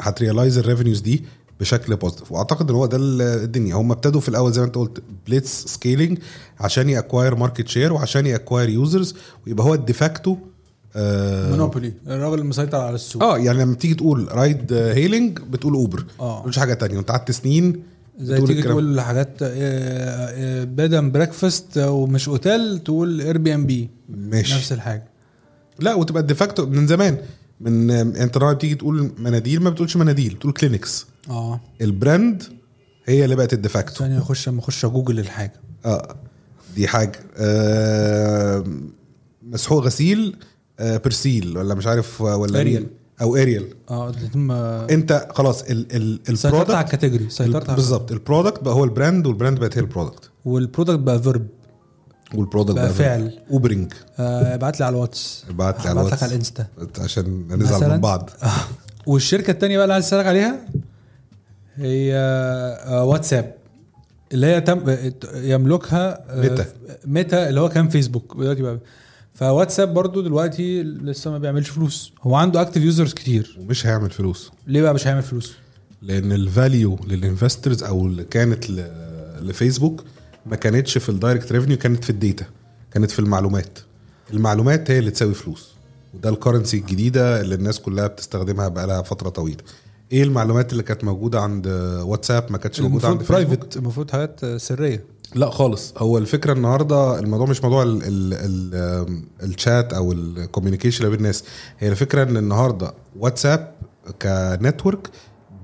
[0.00, 1.24] هت realize ال revenues دي؟
[1.60, 3.74] بشكل بوزيتيف وأعتقد إن هو ده ال- الدنيا.
[3.74, 6.18] هم ابتدوا في الأول زي ما أنت قلت blitzscaling
[6.60, 9.14] عشان ي acquire market share وعشان ي acquire users
[9.46, 10.36] ويبقى هو ال de facto
[10.96, 13.22] آه monopoly الراجل المسيطر على السوق.
[13.22, 16.46] آه يعني لما تيجي تقول ride hailing بتقول اوبر آه.
[16.46, 16.96] مش حاجة تانية.
[16.96, 17.82] وأنت قعدت سنين
[18.20, 18.62] زي تيجي.
[18.62, 19.42] تقول حاجات
[20.64, 24.54] bed and breakfast ومش اوتيل تقول Airbnb ماشي.
[24.54, 25.04] نفس الحاجة.
[25.78, 27.18] لا وتبقى ال de facto من زمان.
[27.60, 31.60] من أنت النهارده بتيجي تقول مناديل ما بتقولش مناديل بتقول كلينكس آه.
[31.80, 32.42] ال brand
[33.04, 33.94] هي اللي بقت ال de facto.
[33.94, 35.52] ثانية أخش أما أخش جوجل الحاجة.
[35.84, 36.16] آه
[36.76, 37.20] دي حاجة.
[37.36, 38.64] آه
[39.42, 40.36] مسحوق غسيل
[40.80, 42.82] آه برسيل ولا مش عارف ولا أريال.
[42.82, 42.90] مين.
[43.20, 44.12] أو اريال آه
[44.90, 45.86] أنت خلاص ال
[46.28, 48.12] ال سيطرت على ال product ال category سيطرت على بالظبط.
[48.12, 50.30] ال product بقى هو ال brand وال brand بقت هي ال product.
[50.44, 51.46] وال product بقى verb
[52.34, 53.38] وال product بقى فعل.
[53.50, 55.44] Ubering آه، ابعت لي على الواتس.
[55.50, 56.22] ابعت لي على الواتس.
[56.22, 56.66] على الإنستا.
[56.98, 58.30] عشان نزعل؟ من بعض.
[59.06, 60.58] والشركة التانية بقى اللي عايز أسألك عليها؟
[61.80, 63.54] هي آه، واتساب
[64.32, 64.96] اللي هي تم
[65.34, 66.66] يملكها آه، ميتا.
[67.06, 68.78] ميتا اللي هو كان فيسبوك دلوقتي بقى.
[69.34, 72.12] فواتساب برضو دلوقتي لسه ما بيعملش فلوس.
[72.22, 73.58] هو عنده active users كتير.
[73.60, 74.50] ومش هيعمل فلوس.
[74.66, 75.52] ليه بقى مش هيعمل فلوس؟
[76.02, 78.70] لأن ال value لل investors أو اللي كانت
[79.40, 80.04] لفيسبوك
[80.46, 82.44] ما كانتش في ال direct revenue كانت في ال data
[82.92, 83.78] كانت في المعلومات.
[84.32, 85.70] المعلومات هي اللي تساوي فلوس.
[86.14, 89.62] وده ال currency الجديدة اللي الناس كلها بتستخدمها بقالها فترة طويلة.
[90.12, 91.66] إيه المعلومات اللي كانت موجودة عند
[92.04, 95.04] واتساب ما كانتش موجودة عند private المفروض حاجات آه، سرية.
[95.34, 95.94] لا خالص.
[95.98, 101.44] هو الفكرة النهارده الموضوع مش موضوع ال ال ال الشات أو ال communication بين الناس.
[101.78, 103.72] هي الفكرة إن النهارده واتساب
[104.22, 105.10] ك network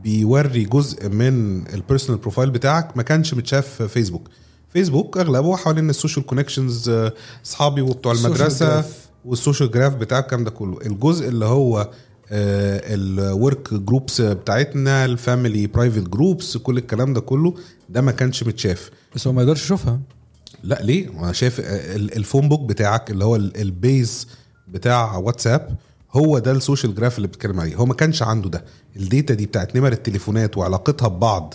[0.02, 4.28] بيوري جزء من ال personal profile بتاعك ما كانش متشاف في فيسبوك
[4.72, 6.90] فيسبوك أغلبه حوالين ال social connections
[7.46, 8.85] أصحابي وبتوع المدرسة.
[9.25, 10.78] وال social graph بتاعك الكلام ده كله.
[10.87, 11.90] الجزء اللي هو
[12.31, 17.55] ال work groups بتاعتنا ال family private groups كل الكلام ده كله
[17.89, 18.91] ده ما كانش متشاف.
[19.15, 20.01] بس هو ما يقدرش يشوفها.
[20.62, 24.27] لا ليه؟ أنا شايف ال- ال phone book بتاعك اللي هو ال- ال base
[24.69, 25.77] بتاع واتساب
[26.12, 27.77] هو ده ال social graph اللي بتتكلم عليه.
[27.77, 28.65] هو ما كانش عنده ده.
[28.96, 31.55] ال data دي بتاعت نمر التليفونات وعلاقتها ببعض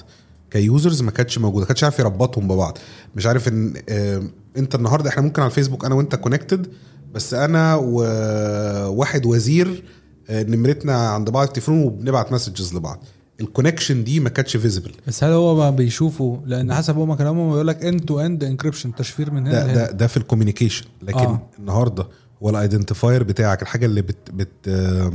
[0.52, 2.78] ك users ما كانتش موجودة ما كانش عارف يربطهم ببعض.
[3.16, 4.24] مش عارف إن آه،
[4.58, 6.68] أنت النهارده إحنا ممكن على الفيسبوك أنا وأنت connected
[7.14, 10.01] بس أنا وواحد وزير آه،
[10.32, 13.04] نمرتنا عند بعض التليفون وبنبعت messages لبعض
[13.42, 17.52] ال connection دي ما كانتش visible بس هل هو ما بيشوفه لأن حسب هو كلامهم
[17.52, 19.74] بيقول لك end to end encryption تشفير من هنا ده.
[19.74, 21.24] ده ده في ال communication لكن آه.
[21.24, 21.50] آه.
[21.60, 22.08] النهارده
[22.44, 25.12] هو ال identifier بتاعك الحاجة اللي بت بت آه،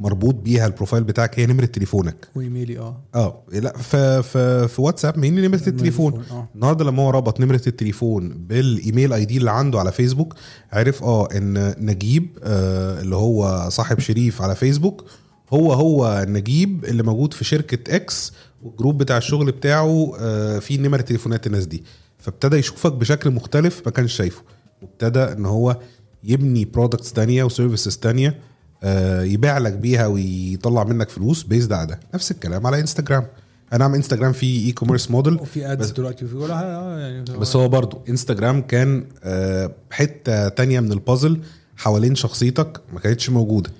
[0.00, 2.28] مربوط بيها ال profile بتاعك هي نمرة تليفونك.
[2.34, 3.00] وإيميلي آه.
[3.14, 6.48] آه لا في في في واتساب مين نمرة التليفون؟ آه.
[6.54, 10.34] النهارده لما هو ربط نمرة التليفون بال email ID اللي عنده على فيسبوك
[10.72, 15.04] عرف آه إن نجيب آه اللي هو صاحب شريف على فيسبوك
[15.50, 20.78] هو هو نجيب اللي موجود في شركة X وال group بتاع الشغل بتاعه آه فيه
[20.78, 21.84] نمر تليفونات الناس دي.
[22.18, 24.42] فابتدى يشوفك بشكل مختلف ما كانش شايفه.
[24.82, 25.76] وابتدى إن هو
[26.24, 28.49] يبني products تانية و services تانية.
[29.22, 32.00] يبيع لك بيها ويطلع منك فلوس based على ده.
[32.14, 33.26] نفس الكلام على انستجرام
[33.72, 37.56] أنا عم انستجرام فيه e-commerce model وفي ads دلوقتي وفي كل حاجة آه، يعني بس
[37.56, 41.40] هو برضو انستجرام كان آه، حتة تانية من البازل
[41.76, 43.70] حوالين شخصيتك ما كانتش موجودة.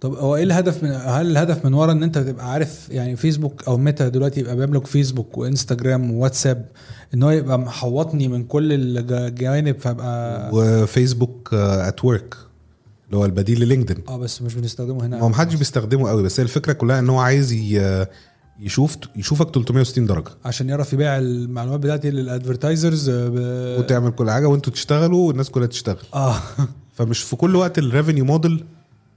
[0.00, 3.68] طب هو إيه الهدف من هل الهدف من ورا إن أنت تبقى عارف يعني فيسبوك
[3.68, 6.66] أو ميتا دلوقتي يبقى بيملك فيسبوك وانستجرام وواتساب
[7.14, 12.34] إن هو يبقى محوطني من كل الجوانب فابقى وفيسبوك at work
[13.10, 14.04] اللي هو البديل للينكدين.
[14.08, 15.20] آه بس مش بنستخدمه هنا.
[15.20, 17.52] هو محدش بيستخدمه قوي بس هي الفكرة كلها إن هو عايز
[18.60, 20.30] يشوف يشوفك 360 درجة.
[20.44, 23.34] عشان يعرف يبيع المعلومات بتاعتي لل advertisers ب...
[23.78, 25.96] وتعمل كل حاجة وأنتوا تشتغلوا والناس كلها تشتغل.
[26.14, 26.36] آه.
[26.94, 28.64] فمش في كل وقت ال revenue model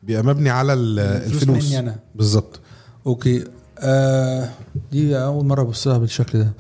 [0.03, 1.73] بيبقى مبني على ال- الفلوس.
[1.73, 1.95] أنا.
[2.15, 2.59] بالظبط.
[3.07, 3.43] Okay.
[3.79, 4.49] آه
[4.91, 6.53] دي أول مرة ابص لها بالشكل ده.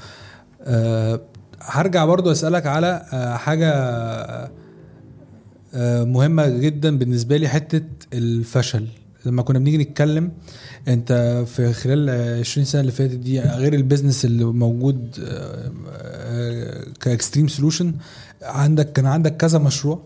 [0.61, 1.21] آه
[1.61, 4.51] هرجع برضو أسألك على آه حاجة آه
[6.05, 7.81] مهمة جدا بالنسبة لي حتة
[8.13, 8.87] الفشل.
[9.25, 10.31] لما كنا بنيجي نتكلم
[10.87, 12.09] أنت في خلال
[12.39, 17.93] 20 سنة اللي فاتت دي غير ال business اللي موجود آه، آه، كإكستريم سولوشن
[18.41, 20.01] عندك كان عندك كذا مشروع.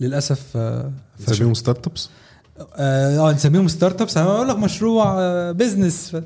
[0.00, 1.32] للأسف آه، فشل.
[1.32, 2.08] نسميهم startups؟
[2.76, 4.16] آه آه، نسميهم startups.
[4.16, 6.24] أنا بقول لك مشروع آه، business آه،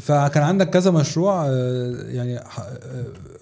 [0.00, 2.44] فكان عندك كذا مشروع آه، يعني آه،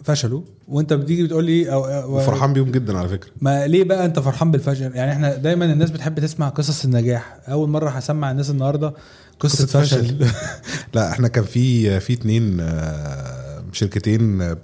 [0.04, 0.42] فشلوا.
[0.68, 3.30] وانت بتيجي بتقول لي أو- وفرحان بيهم جدا على فكرة.
[3.40, 7.36] ما ليه بقى انت فرحان بالفشل؟ يعني إحنا دايما الناس بتحب تسمع قصص النجاح.
[7.48, 8.94] أول مرة هسمع الناس النهارده
[9.40, 10.26] قصة قصة فشل.
[10.94, 14.56] لا إحنا كان في في اتنين آه، شركتين آه،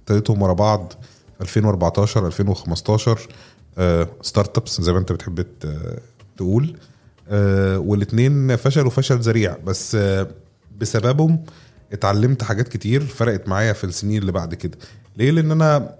[0.00, 0.92] ابتديتهم ورا بعض
[1.40, 3.28] 2014 2015
[3.78, 5.46] آه، startups زي ما انت بتحب
[6.36, 6.76] تقول.
[7.28, 9.56] آه، والاتنين فشلوا فشل ذريع.
[9.66, 10.28] بس آه،
[10.80, 11.44] بسببهم
[11.92, 14.78] اتعلمت حاجات كتير فرقت معايا في السنين اللي بعد كده.
[15.16, 15.94] ليه؟ لأن أنا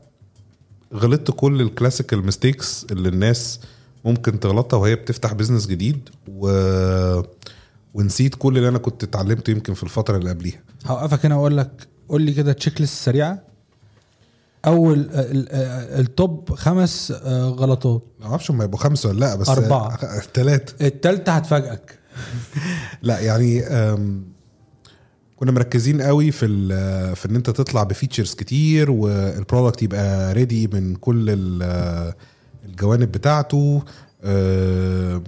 [0.94, 3.60] غلطت كل ال classical mistakes اللي الناس
[4.04, 6.50] ممكن تغلطها وهي بتفتح business جديد و...
[7.94, 10.60] ونسيت كل اللي أنا كنت اتعلمته يمكن في الفترة اللي قبليها.
[10.87, 13.42] هوقفك هنا وأقول لك قول لي كده checklist سريعة.
[14.66, 15.48] أول ال-
[16.00, 18.03] ال top خمس آه، غلطات.
[18.20, 19.96] ما أعرفش هم يبقوا خمسة ولا لأ بس أربعة.
[20.35, 21.98] ثلاثة التالتة هتفاجئك.
[23.03, 23.61] لأ يعني
[25.37, 26.46] كنا مركزين قوي في
[27.14, 32.12] في إن أنت تطلع ب features كتير وال product يبقى ready من كل ال-
[32.64, 33.83] الجوانب بتاعته.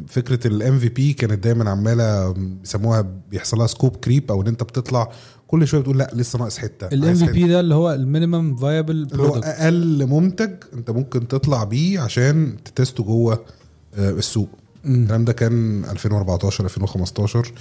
[0.09, 5.09] فكرة ال MVP كانت دايما عمالة بيسموها بيحصل لها scope creep أو إن أنت بتطلع
[5.49, 9.09] كل شوية بتقول لأ لسه ناقص حتة ال MVP ده اللي هو ال minimum viable
[9.13, 13.45] اللي هو أقل منتج أنت ممكن تطلع بيه عشان ت test و جوه
[13.95, 14.49] آه، السوق.
[14.87, 17.53] الكلام ده كان 2014 2015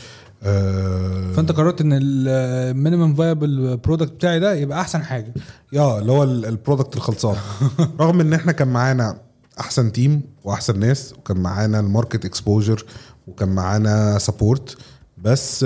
[0.44, 5.34] آه، فأنت قررت إن ال minimum viable product بتاعي ده يبقى أحسن حاجة.
[5.74, 7.36] يا اللي هو ال- ال product الخلصان.
[8.02, 9.18] رغم إن إحنا كان معانا
[9.60, 12.86] أحسن team وأحسن ناس وكان معانا ال market exposure
[13.28, 14.78] وكان معانا support
[15.18, 15.64] بس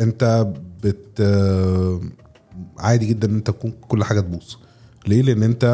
[0.00, 0.52] أنت
[0.84, 1.20] بت
[2.78, 4.54] عادي جدا إن أنت تكون كل حاجة تبوظ.
[5.06, 5.64] ليه؟ لأن أنت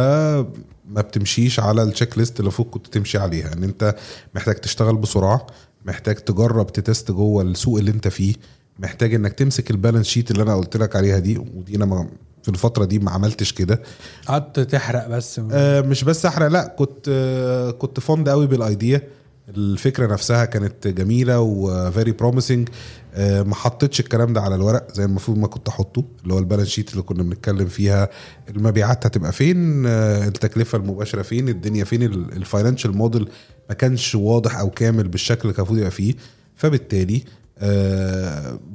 [0.89, 3.53] ما بتمشيش على ال checklist اللي فوق كنت تمشي عليها.
[3.53, 3.95] إن أنت
[4.35, 5.47] محتاج تشتغل بسرعة
[5.87, 8.35] محتاج تجرب ت test جوه السوق اللي أنت فيه
[8.79, 12.09] محتاج إنك تمسك ال balance sheet اللي أنا قلت لك عليها دي ودي أنا
[12.43, 13.83] في الفترة دي ما عملتش كده.
[14.27, 15.41] قعدت تحرق بس.
[15.53, 19.03] آه مش بس أحرق لا كنت آه كنت فond قوي بال idea
[19.49, 22.69] الفكرة نفسها كانت جميلة و very promising
[23.15, 26.43] آه ما حطيتش الكلام ده على الورق زي المفروض ما كنت أحطه اللي هو ال
[26.43, 28.09] balance sheet اللي كنا بنتكلم فيها.
[28.49, 33.29] المبيعات هتبقى فين؟ آه التكلفة المباشرة فين؟ الدنيا فين؟ ال financial model
[33.69, 36.15] ما كانش واضح أو كامل بالشكل اللي كان المفروض يبقى فيه.
[36.57, 37.23] فبالتالي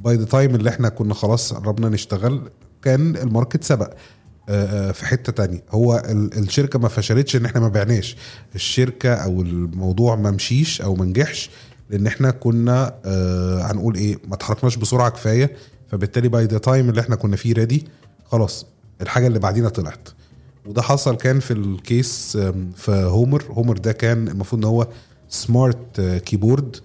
[0.03, 2.41] by the time اللي إحنا كنا خلاص قربنا نشتغل
[2.83, 3.93] كان ال market سبق.
[4.49, 5.63] آه، آه، في حتة تانية.
[5.71, 8.15] هو ال- الشركة ما فشلتش إن إحنا ما بعناش.
[8.55, 11.49] الشركة أو الموضوع ما مشيش أو ما نجحش
[11.89, 15.51] لإن إحنا كنا آه، هنقول إيه ما اتحركناش بسرعة كفاية.
[15.87, 17.85] فبالتالي by the time اللي إحنا كنا فيه ready
[18.25, 18.65] خلاص
[19.01, 20.09] الحاجة اللي بعدينا طلعت.
[20.65, 22.37] وده حصل كان في ال case
[22.75, 23.43] في هومر.
[23.49, 24.87] هومر ده كان المفروض إن هو
[25.29, 26.75] smart keyboard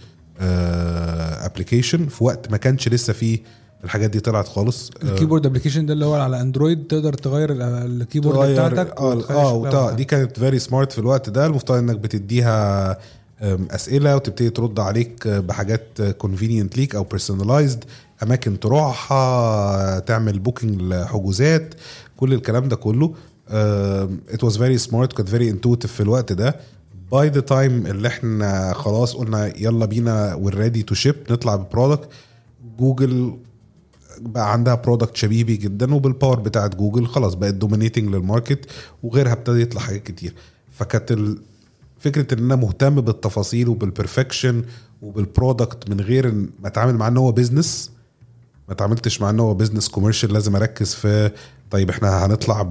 [1.44, 3.38] application في وقت ما كانش لسه فيه
[3.84, 4.90] الحاجات دي طلعت خالص.
[5.02, 7.62] آه، ال keyboard application ده اللي هو على اندرويد تقدر تغير ال-
[8.02, 9.92] ال keyboard تغير- بتاعتك آه آه.
[9.92, 11.46] دي كانت very smart في الوقت ده.
[11.46, 12.98] المفترض إنك بتديها
[13.70, 17.84] أسئلة وتبتدي ترد عليك بحاجات convenient ليك أو personalized
[18.22, 21.74] أماكن تروحها تعمل booking لحجوزات
[22.16, 23.14] كل الكلام ده كله.
[23.50, 26.56] it was very smart كانت very intuitive في الوقت ده.
[27.12, 31.63] by the time اللي إحنا خلاص قلنا يلا بينا we're ready to ship نطلع ب
[31.63, 32.08] product
[32.78, 33.36] جوجل
[34.20, 38.70] بقى عندها product شبيهة بيه جدا وبال power بتاعت جوجل خلاص بقت dominating لل market
[39.02, 40.34] وغيرها ابتدى يطلع حاجات كتير.
[40.72, 41.18] فكانت
[41.98, 44.62] فكرة إن أنا مهتم بالتفاصيل وبال perfection
[45.02, 47.90] وبال product من غير ما أتعامل مع إن هو business
[48.68, 51.30] ما اتعاملتش مع إن هو business commercial لازم أركز في
[51.70, 52.62] طيب إحنا هنطلع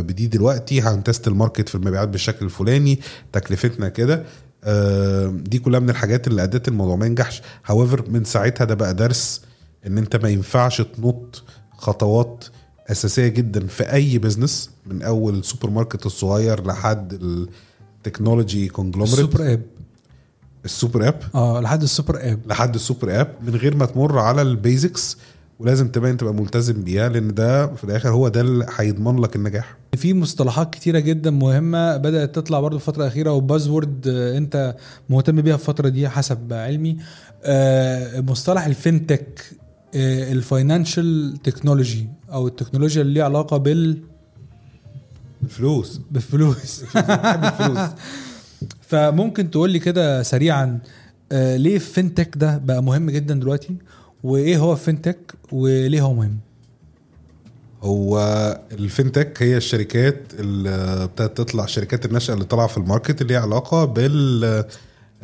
[0.00, 3.00] بده دلوقتي هن test ال market في المبيعات بالشكل الفلاني
[3.32, 4.24] تكلفتنا كده.
[4.64, 7.42] آه، دي كلها من الحاجات اللي أدت الموضوع ما ينجحش.
[7.66, 9.42] however من ساعتها ده بقى درس
[9.86, 11.42] إن أنت ما ينفعش تنط
[11.76, 12.44] خطوات
[12.90, 17.12] أساسية جدا في أي business من أول السوبر ماركت الصغير لحد
[17.96, 19.62] ال technology conglomerate ال super app.
[20.64, 22.40] ال super app؟ آه لحد ال super app.
[22.46, 25.16] لحد ال super app من غير ما تمر على ال basics
[25.58, 29.76] ولازم تبقى تبقى ملتزم بيها لأن ده في الآخر هو ده اللي هيضمن لك النجاح.
[29.96, 34.76] في مصطلحات كتيرة جدا مهمة بدأت تطلع برضو الفترة الأخيرة و buzzword أنت
[35.10, 36.96] مهتم بيها في الفترة دي حسب علمي.
[37.44, 39.42] آه، مصطلح ال fintech
[39.94, 44.02] ال financial technology أو التكنولوجيا اللي ليها علاقة بال
[45.42, 46.00] الفلوس.
[46.10, 46.84] بالفلوس.
[46.94, 47.88] بحب الفلوس.
[48.88, 50.78] فممكن تقول لي كده سريعا
[51.32, 53.76] آه، ليه ال fintech ده بقى مهم جدا دلوقتي؟
[54.22, 56.38] وإيه هو ال fintech وليه هو مهم؟
[57.82, 58.18] هو
[58.72, 60.70] ال fintech هي الشركات اللي
[61.04, 64.64] ابتدت تطلع شركات الناشئه اللي طالعة في ال market اللي ليها علاقة بال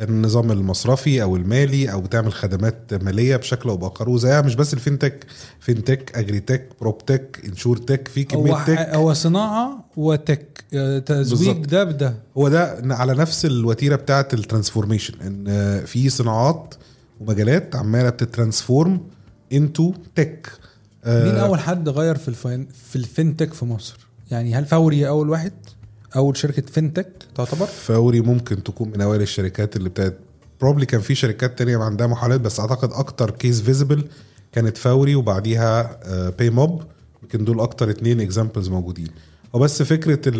[0.01, 4.09] النظام المصرفي أو المالي أو بتعمل خدمات مالية بشكل أو بآخر.
[4.09, 5.25] وزيها مش بس ال fintech
[5.59, 8.77] fintech agritech proptech insurtech في كمية هو tech.
[8.79, 11.65] هو صناعة و tech آه، تزويج.
[11.65, 12.15] ده بده.
[12.37, 16.75] هو ده على نفس الوتيرة بتاعه ال transformation إن في صناعات
[17.21, 19.01] ومجالات عمالة بت transform
[19.53, 20.51] into tech
[21.07, 25.29] مين أول حد غير في الفين في ال fintech في مصر؟ يعني هل فوري أول
[25.29, 25.53] واحد؟
[26.15, 30.17] أول شركة fintech تعتبر؟ فوري ممكن تكون من أوائل الشركات اللي ابتدت
[30.61, 34.03] probably كان في شركات تانية عندها محاولات بس أعتقد أكتر case visible
[34.51, 35.99] كانت فوري وبعديها
[36.29, 36.83] Paymob
[37.23, 39.07] يمكن دول أكتر اتنين examples موجودين.
[39.53, 40.35] وبس فكرة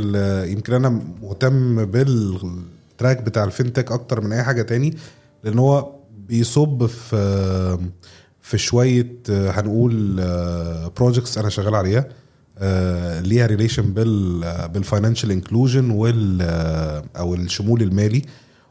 [0.45, 0.89] يمكن أنا
[1.21, 4.97] مهتم بال track بتاع ال fintech أكتر من أي حاجة تاني
[5.43, 5.91] لأن هو
[6.28, 7.78] بيصب في
[8.41, 10.15] في شوية هنقول
[10.97, 11.99] projects أنا شغال عليها.
[11.99, 12.07] آه،
[13.22, 14.39] ليها relation بال
[14.73, 18.22] بال financial inclusion وال آه، أو الشمول المالي.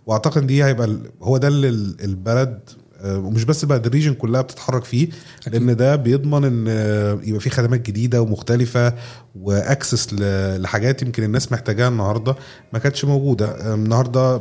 [0.06, 2.58] وأعتقد دي هيبقى هو ده اللي ال- البلد
[3.00, 5.08] آه، ومش بس البلد ال region كلها بتتحرك فيه
[5.46, 8.94] لأن ده بيضمن إن آه، يبقى في خدمات جديدة ومختلفة
[9.40, 10.12] و access
[10.58, 12.36] لحاجات يمكن الناس محتاجاها النهارده
[12.72, 13.46] ما كانتش موجودة.
[13.46, 14.40] آه، النهارده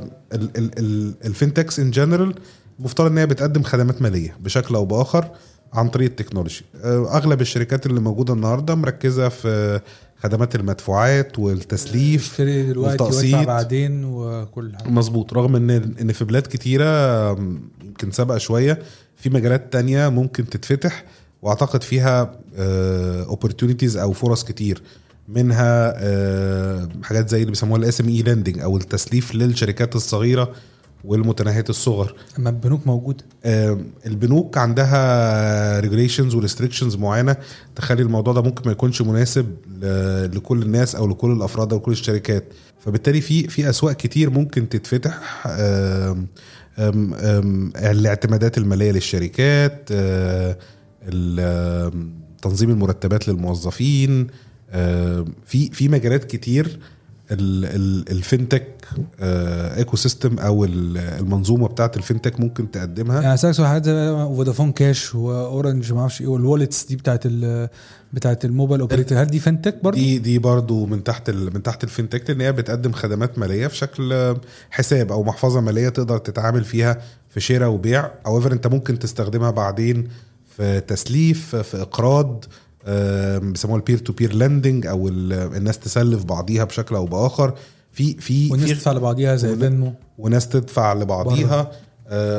[1.26, 2.36] ال fintechs in general
[2.80, 5.32] مفترض إن هي بتقدم خدمات مالية بشكل أو بآخر.
[5.74, 6.62] عن طريق ال technology.
[6.84, 9.80] آه، أغلب الشركات اللي موجودة النهارده مركزة في
[10.24, 13.48] خدمات المدفوعات والتسليف اشتري دلوقتي والتقسيط.
[13.48, 14.90] بعدين وكل حاجة.
[14.90, 15.70] مظبوط رغم إن
[16.02, 17.32] إن في بلاد كتيرة
[17.84, 18.80] يمكن سابقة شوية
[19.18, 21.06] في مجالات تانية ممكن تتفتح
[21.42, 22.40] وأعتقد فيها
[23.28, 24.82] opportunities أو فرص كتير.
[25.28, 30.52] منها آه، حاجات زي اللي بيسموها ال SME lending أو التسليف للشركات الصغيرة
[31.04, 32.16] والمتناهية الصغر.
[32.40, 33.24] أما البنوك موجودة.
[33.46, 37.36] آم، البنوك عندها regulations و restrictions معينة
[37.76, 39.56] تخلي الموضوع ده ممكن ما يكونش مناسب
[40.36, 42.44] لكل الناس أو لكل الأفراد أو لكل الشركات.
[42.86, 45.44] فبالتالي في في أسواق كتير ممكن تتفتح.
[45.48, 46.28] آم،
[46.80, 50.58] آم، آم، الاعتمادات المالية للشركات آه،
[52.42, 54.28] تنظيم المرتبات للموظفين.
[55.46, 56.80] في في مجالات كتير
[57.32, 58.86] ال- ال- ال fintech
[59.20, 63.94] آه، ecosystem أو ال- المنظومة بتاعت ال fintech ممكن تقدمها يعني اسالك سؤال حاجات زي
[64.36, 67.70] فودافون كاش واورنج ما أعرفش إيه وال wallets دي بتاعت ال
[68.14, 71.86] بتاعت ال mobile operator هل دي fintech برضه؟ دي دي برضو من تحت من تحت
[71.86, 74.36] ال fintech لأن هي بتقدم خدمات مالية في شكل
[74.72, 80.08] حساب أو محفظة مالية تقدر تتعامل فيها في شراء وبيع أو أنت ممكن تستخدمها بعدين
[80.58, 82.46] في تسليف في إقراض
[83.40, 87.54] بيسموها ال peer to peer lending أو ال- الناس تسلف بعضيها بشكل أو بآخر.
[87.92, 91.60] في في والناس في تدفع لبعضيها زي فينمو وناس تدفع لبعضيها.
[91.60, 91.72] آه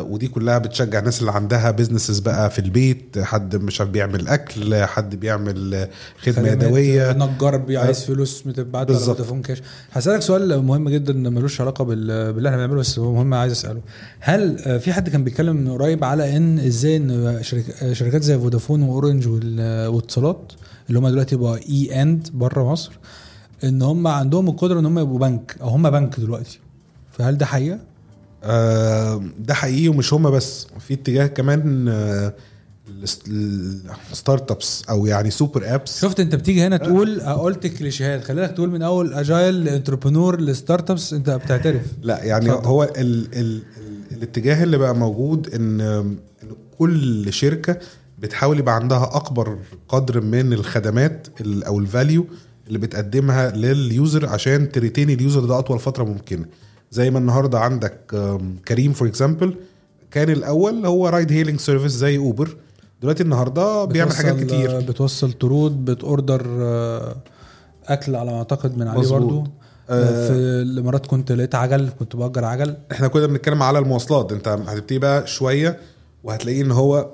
[0.08, 4.84] ودي كلها بتشجع الناس اللي عندها businesses بقى في البيت حد مش عارف بيعمل أكل
[4.84, 5.88] حد بيعمل آه،
[6.22, 8.06] خدمه يدوية نجار بي- عايز آه.
[8.06, 8.98] فلوس متبعت على.
[8.98, 9.62] فودافون كاش
[9.92, 13.80] هسألك سؤال مهم جدا ملوش علاقة بال- باللي إحنا بنعمله بس هو مهم عايز أسأله
[14.20, 18.22] هل آه، في حد كان بيتكلم من قريب على إن إزاي إن شرك- آه، شركات
[18.22, 20.52] زي فودافون وأورنج وال- واتصالات
[20.88, 22.92] اللي هم دلوقتي بقى اي اند بره مصر
[23.64, 26.58] إن هم عندهم القدرة إن هم يبقوا بنك أو هم بنك دلوقتي
[27.12, 27.78] فهل ده حقيقة؟
[28.44, 32.34] آه ده حقيقي ومش هما بس في اتجاه كمان آه
[34.12, 38.24] ال startups أو يعني super apps شفت أنت بتيجي هنا تقول آه، قلت كليشيهات.
[38.24, 41.82] خلي بالك تقول من أول agile ل entrepreneur ل startups أنت بتعترف.
[42.02, 42.66] لا يعني اتفضل.
[42.66, 43.62] هو ال ال ال
[44.12, 46.16] الاتجاه اللي بقى موجود إن
[46.78, 47.78] كل شركة
[48.18, 52.26] بتحاول يبقى عندها أكبر قدر من الخدمات ال- أو ال value
[52.68, 56.44] اللي بتقدمها لل user عشان ت retain ال user ده أطول فترة ممكنة.
[56.94, 58.00] زي ما النهارده عندك
[58.68, 59.54] كريم for example
[60.10, 62.56] كان الأول هو ride hailing service زي اوبر
[63.02, 67.16] دلوقتي النهارده بيعمل حاجات كتير بتوصل طرود بت order آه،
[67.86, 69.08] أكل على ما أعتقد من عليه.
[69.10, 69.44] برضو
[69.90, 70.28] آه.
[70.28, 70.32] في
[70.62, 75.26] الإمارات كنت لقيت عجل كنت بأجر عجل إحنا كنا بنتكلم على المواصلات أنت هتبتدي بقى
[75.26, 75.78] شوية
[76.24, 77.10] وهتلاقيه إن هو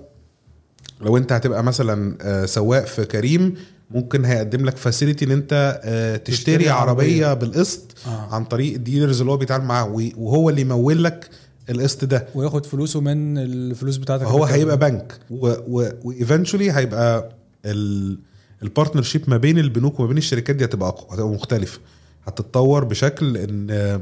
[1.00, 3.54] لو أنت هتبقى مثلا آه، سواق في كريم
[3.90, 7.26] ممكن هيقدم لك facility إن أنت آه، تشتري تشتري عربية.
[7.26, 8.34] عربية بالقسط آه.
[8.34, 11.30] عن طريق ال dealers اللي هو بيتعامل معاه وهو اللي يمول لك
[11.70, 17.30] القسط ده وياخد فلوسه من الفلوس بتاعتك اللي هيبقى بنك و eventually هيبقى
[18.62, 21.78] ال partnership ما بين البنوك وما بين الشركات دي هتبقى هتبقى مختلفه
[22.26, 24.00] هتتطور بشكل إن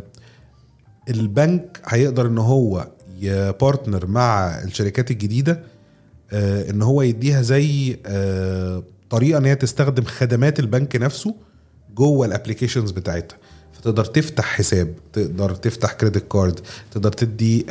[1.08, 2.88] البنك هيقدر إن هو
[3.20, 5.60] ي partner مع الشركات الجديدة
[6.32, 11.34] آه، إن هو يديها زي آه، طريقة إن هي تستخدم خدمات البنك نفسه
[11.94, 13.38] جوه ال applications بتاعتها.
[13.72, 17.66] فتقدر تفتح حساب تقدر تفتح credit card تقدر تدي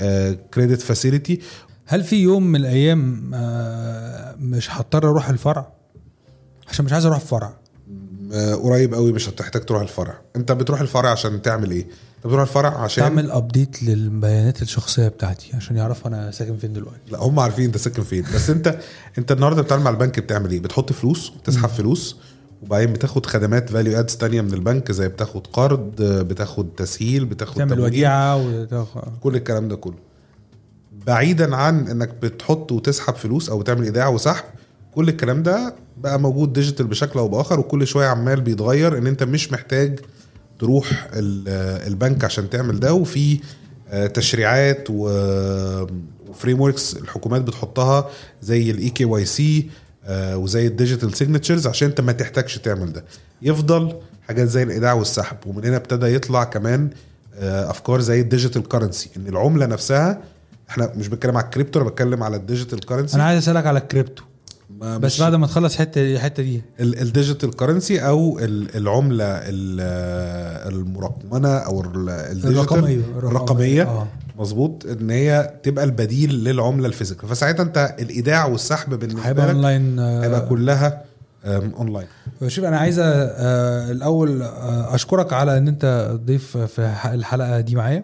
[0.54, 1.40] credit facility
[1.86, 5.74] هل في يوم من الأيام آه، مش هضطر أروح الفرع؟
[6.70, 7.54] عشان مش عايز أروح الفرع.
[8.34, 10.22] آه، قريب قوي مش هتحتاج تروح الفرع.
[10.36, 11.88] أنت بتروح الفرع عشان تعمل إيه؟
[12.28, 17.00] انت بتروح الفرع عشان؟ تعمل update للبيانات الشخصية بتاعتي عشان يعرفوا أنا ساكن فين دلوقتي.
[17.12, 18.26] لا هم عارفين أنت ساكن فين.
[18.36, 18.80] بس أنت
[19.18, 22.18] أنت النهارده بتتعامل مع البنك بتعمل إيه؟ بتحط فلوس بتسحب فلوس
[22.62, 27.80] وبعدين بتاخد خدمات value adds تانية من البنك زي بتاخد قرض بتاخد تسهيل بتاخد تعمل.
[27.80, 29.98] وديعة وتاخد كل الكلام ده كله.
[31.08, 34.44] بعيدا عن إنك بتحط وتسحب فلوس أو تعمل إيداع وسحب
[34.96, 39.24] كل الكلام ده بقى موجود digital بشكل أو بآخر وكل شوية عمال بيتغير إن أنت
[39.24, 40.00] مش محتاج
[40.60, 43.40] تروح ال- البنك عشان تعمل ده وفي
[43.90, 48.10] آه، تشريعات و frameworks الحكومات بتحطها
[48.42, 49.70] زي ال eKYC
[50.10, 53.04] وزي ال digital signatures عشان انت ما تحتاجش تعمل ده.
[53.42, 53.96] يفضل
[54.28, 56.90] حاجات زي الإيداع والسحب ومن هنا ابتدى يطلع كمان
[57.36, 60.22] آه، أفكار زي ال digital currency إن العملة نفسها
[60.70, 63.80] إحنا مش بتكلم على الكريبتو أنا بتكلم على ال digital currency أنا عايز أسألك على
[63.80, 64.24] الكريبتو
[64.70, 66.62] بس بعد ما تخلص حتة الحته دي.
[66.80, 74.08] ال digital currency أو ال- العملة ال- المرقمنة أو الرقمية الرقمية آه.
[74.40, 77.30] مظبوط إن هي تبقى البديل للعملة ال physical.
[77.30, 81.02] فساعتها أنت الإيداع والسحب بالنسبة هيبقى لك اونلاين آه، هيبقى كلها
[81.46, 82.08] اونلاين
[82.48, 88.04] شوف أنا عايز آه، الأول آه، أشكرك على إن أنت ضيف في الحلقة دي معايا.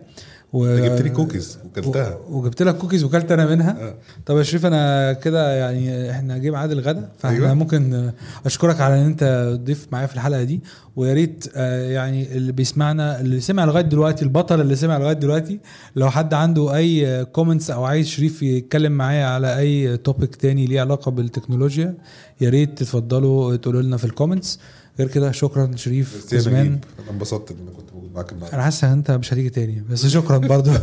[0.53, 0.65] و...
[0.65, 3.95] انت جبت لي كوكيز وكلتها و- وجبت لك كوكيز وكلت أنا منها آه.
[4.25, 7.53] طب يا شريف أنا كده يعني إحنا جه ميعاد الغدا فإحنا أيوة.
[7.53, 8.11] ممكن
[8.45, 10.61] أشكرك على إن أنت ضيف معايا في الحلقة دي
[10.95, 15.59] ويا ريت آه، يعني اللي بيسمعنا اللي سمع لغاية دلوقتي البطل اللي سمع لغاية دلوقتي
[15.95, 20.81] لو حد عنده أي comments أو عايز شريف يتكلم معايا على أي topic تاني ليه
[20.81, 21.95] علاقة بالتكنولوجيا
[22.41, 24.59] يا ريت تتفضلوا تقولوا لنا في ال comments
[24.99, 29.11] غير كده شكرا شريف قزمان أنا انبسطت ان كنت موجود معاك أنا حاسس إن أنت
[29.11, 30.71] مش هتيجي تاني بس شكرا برضو.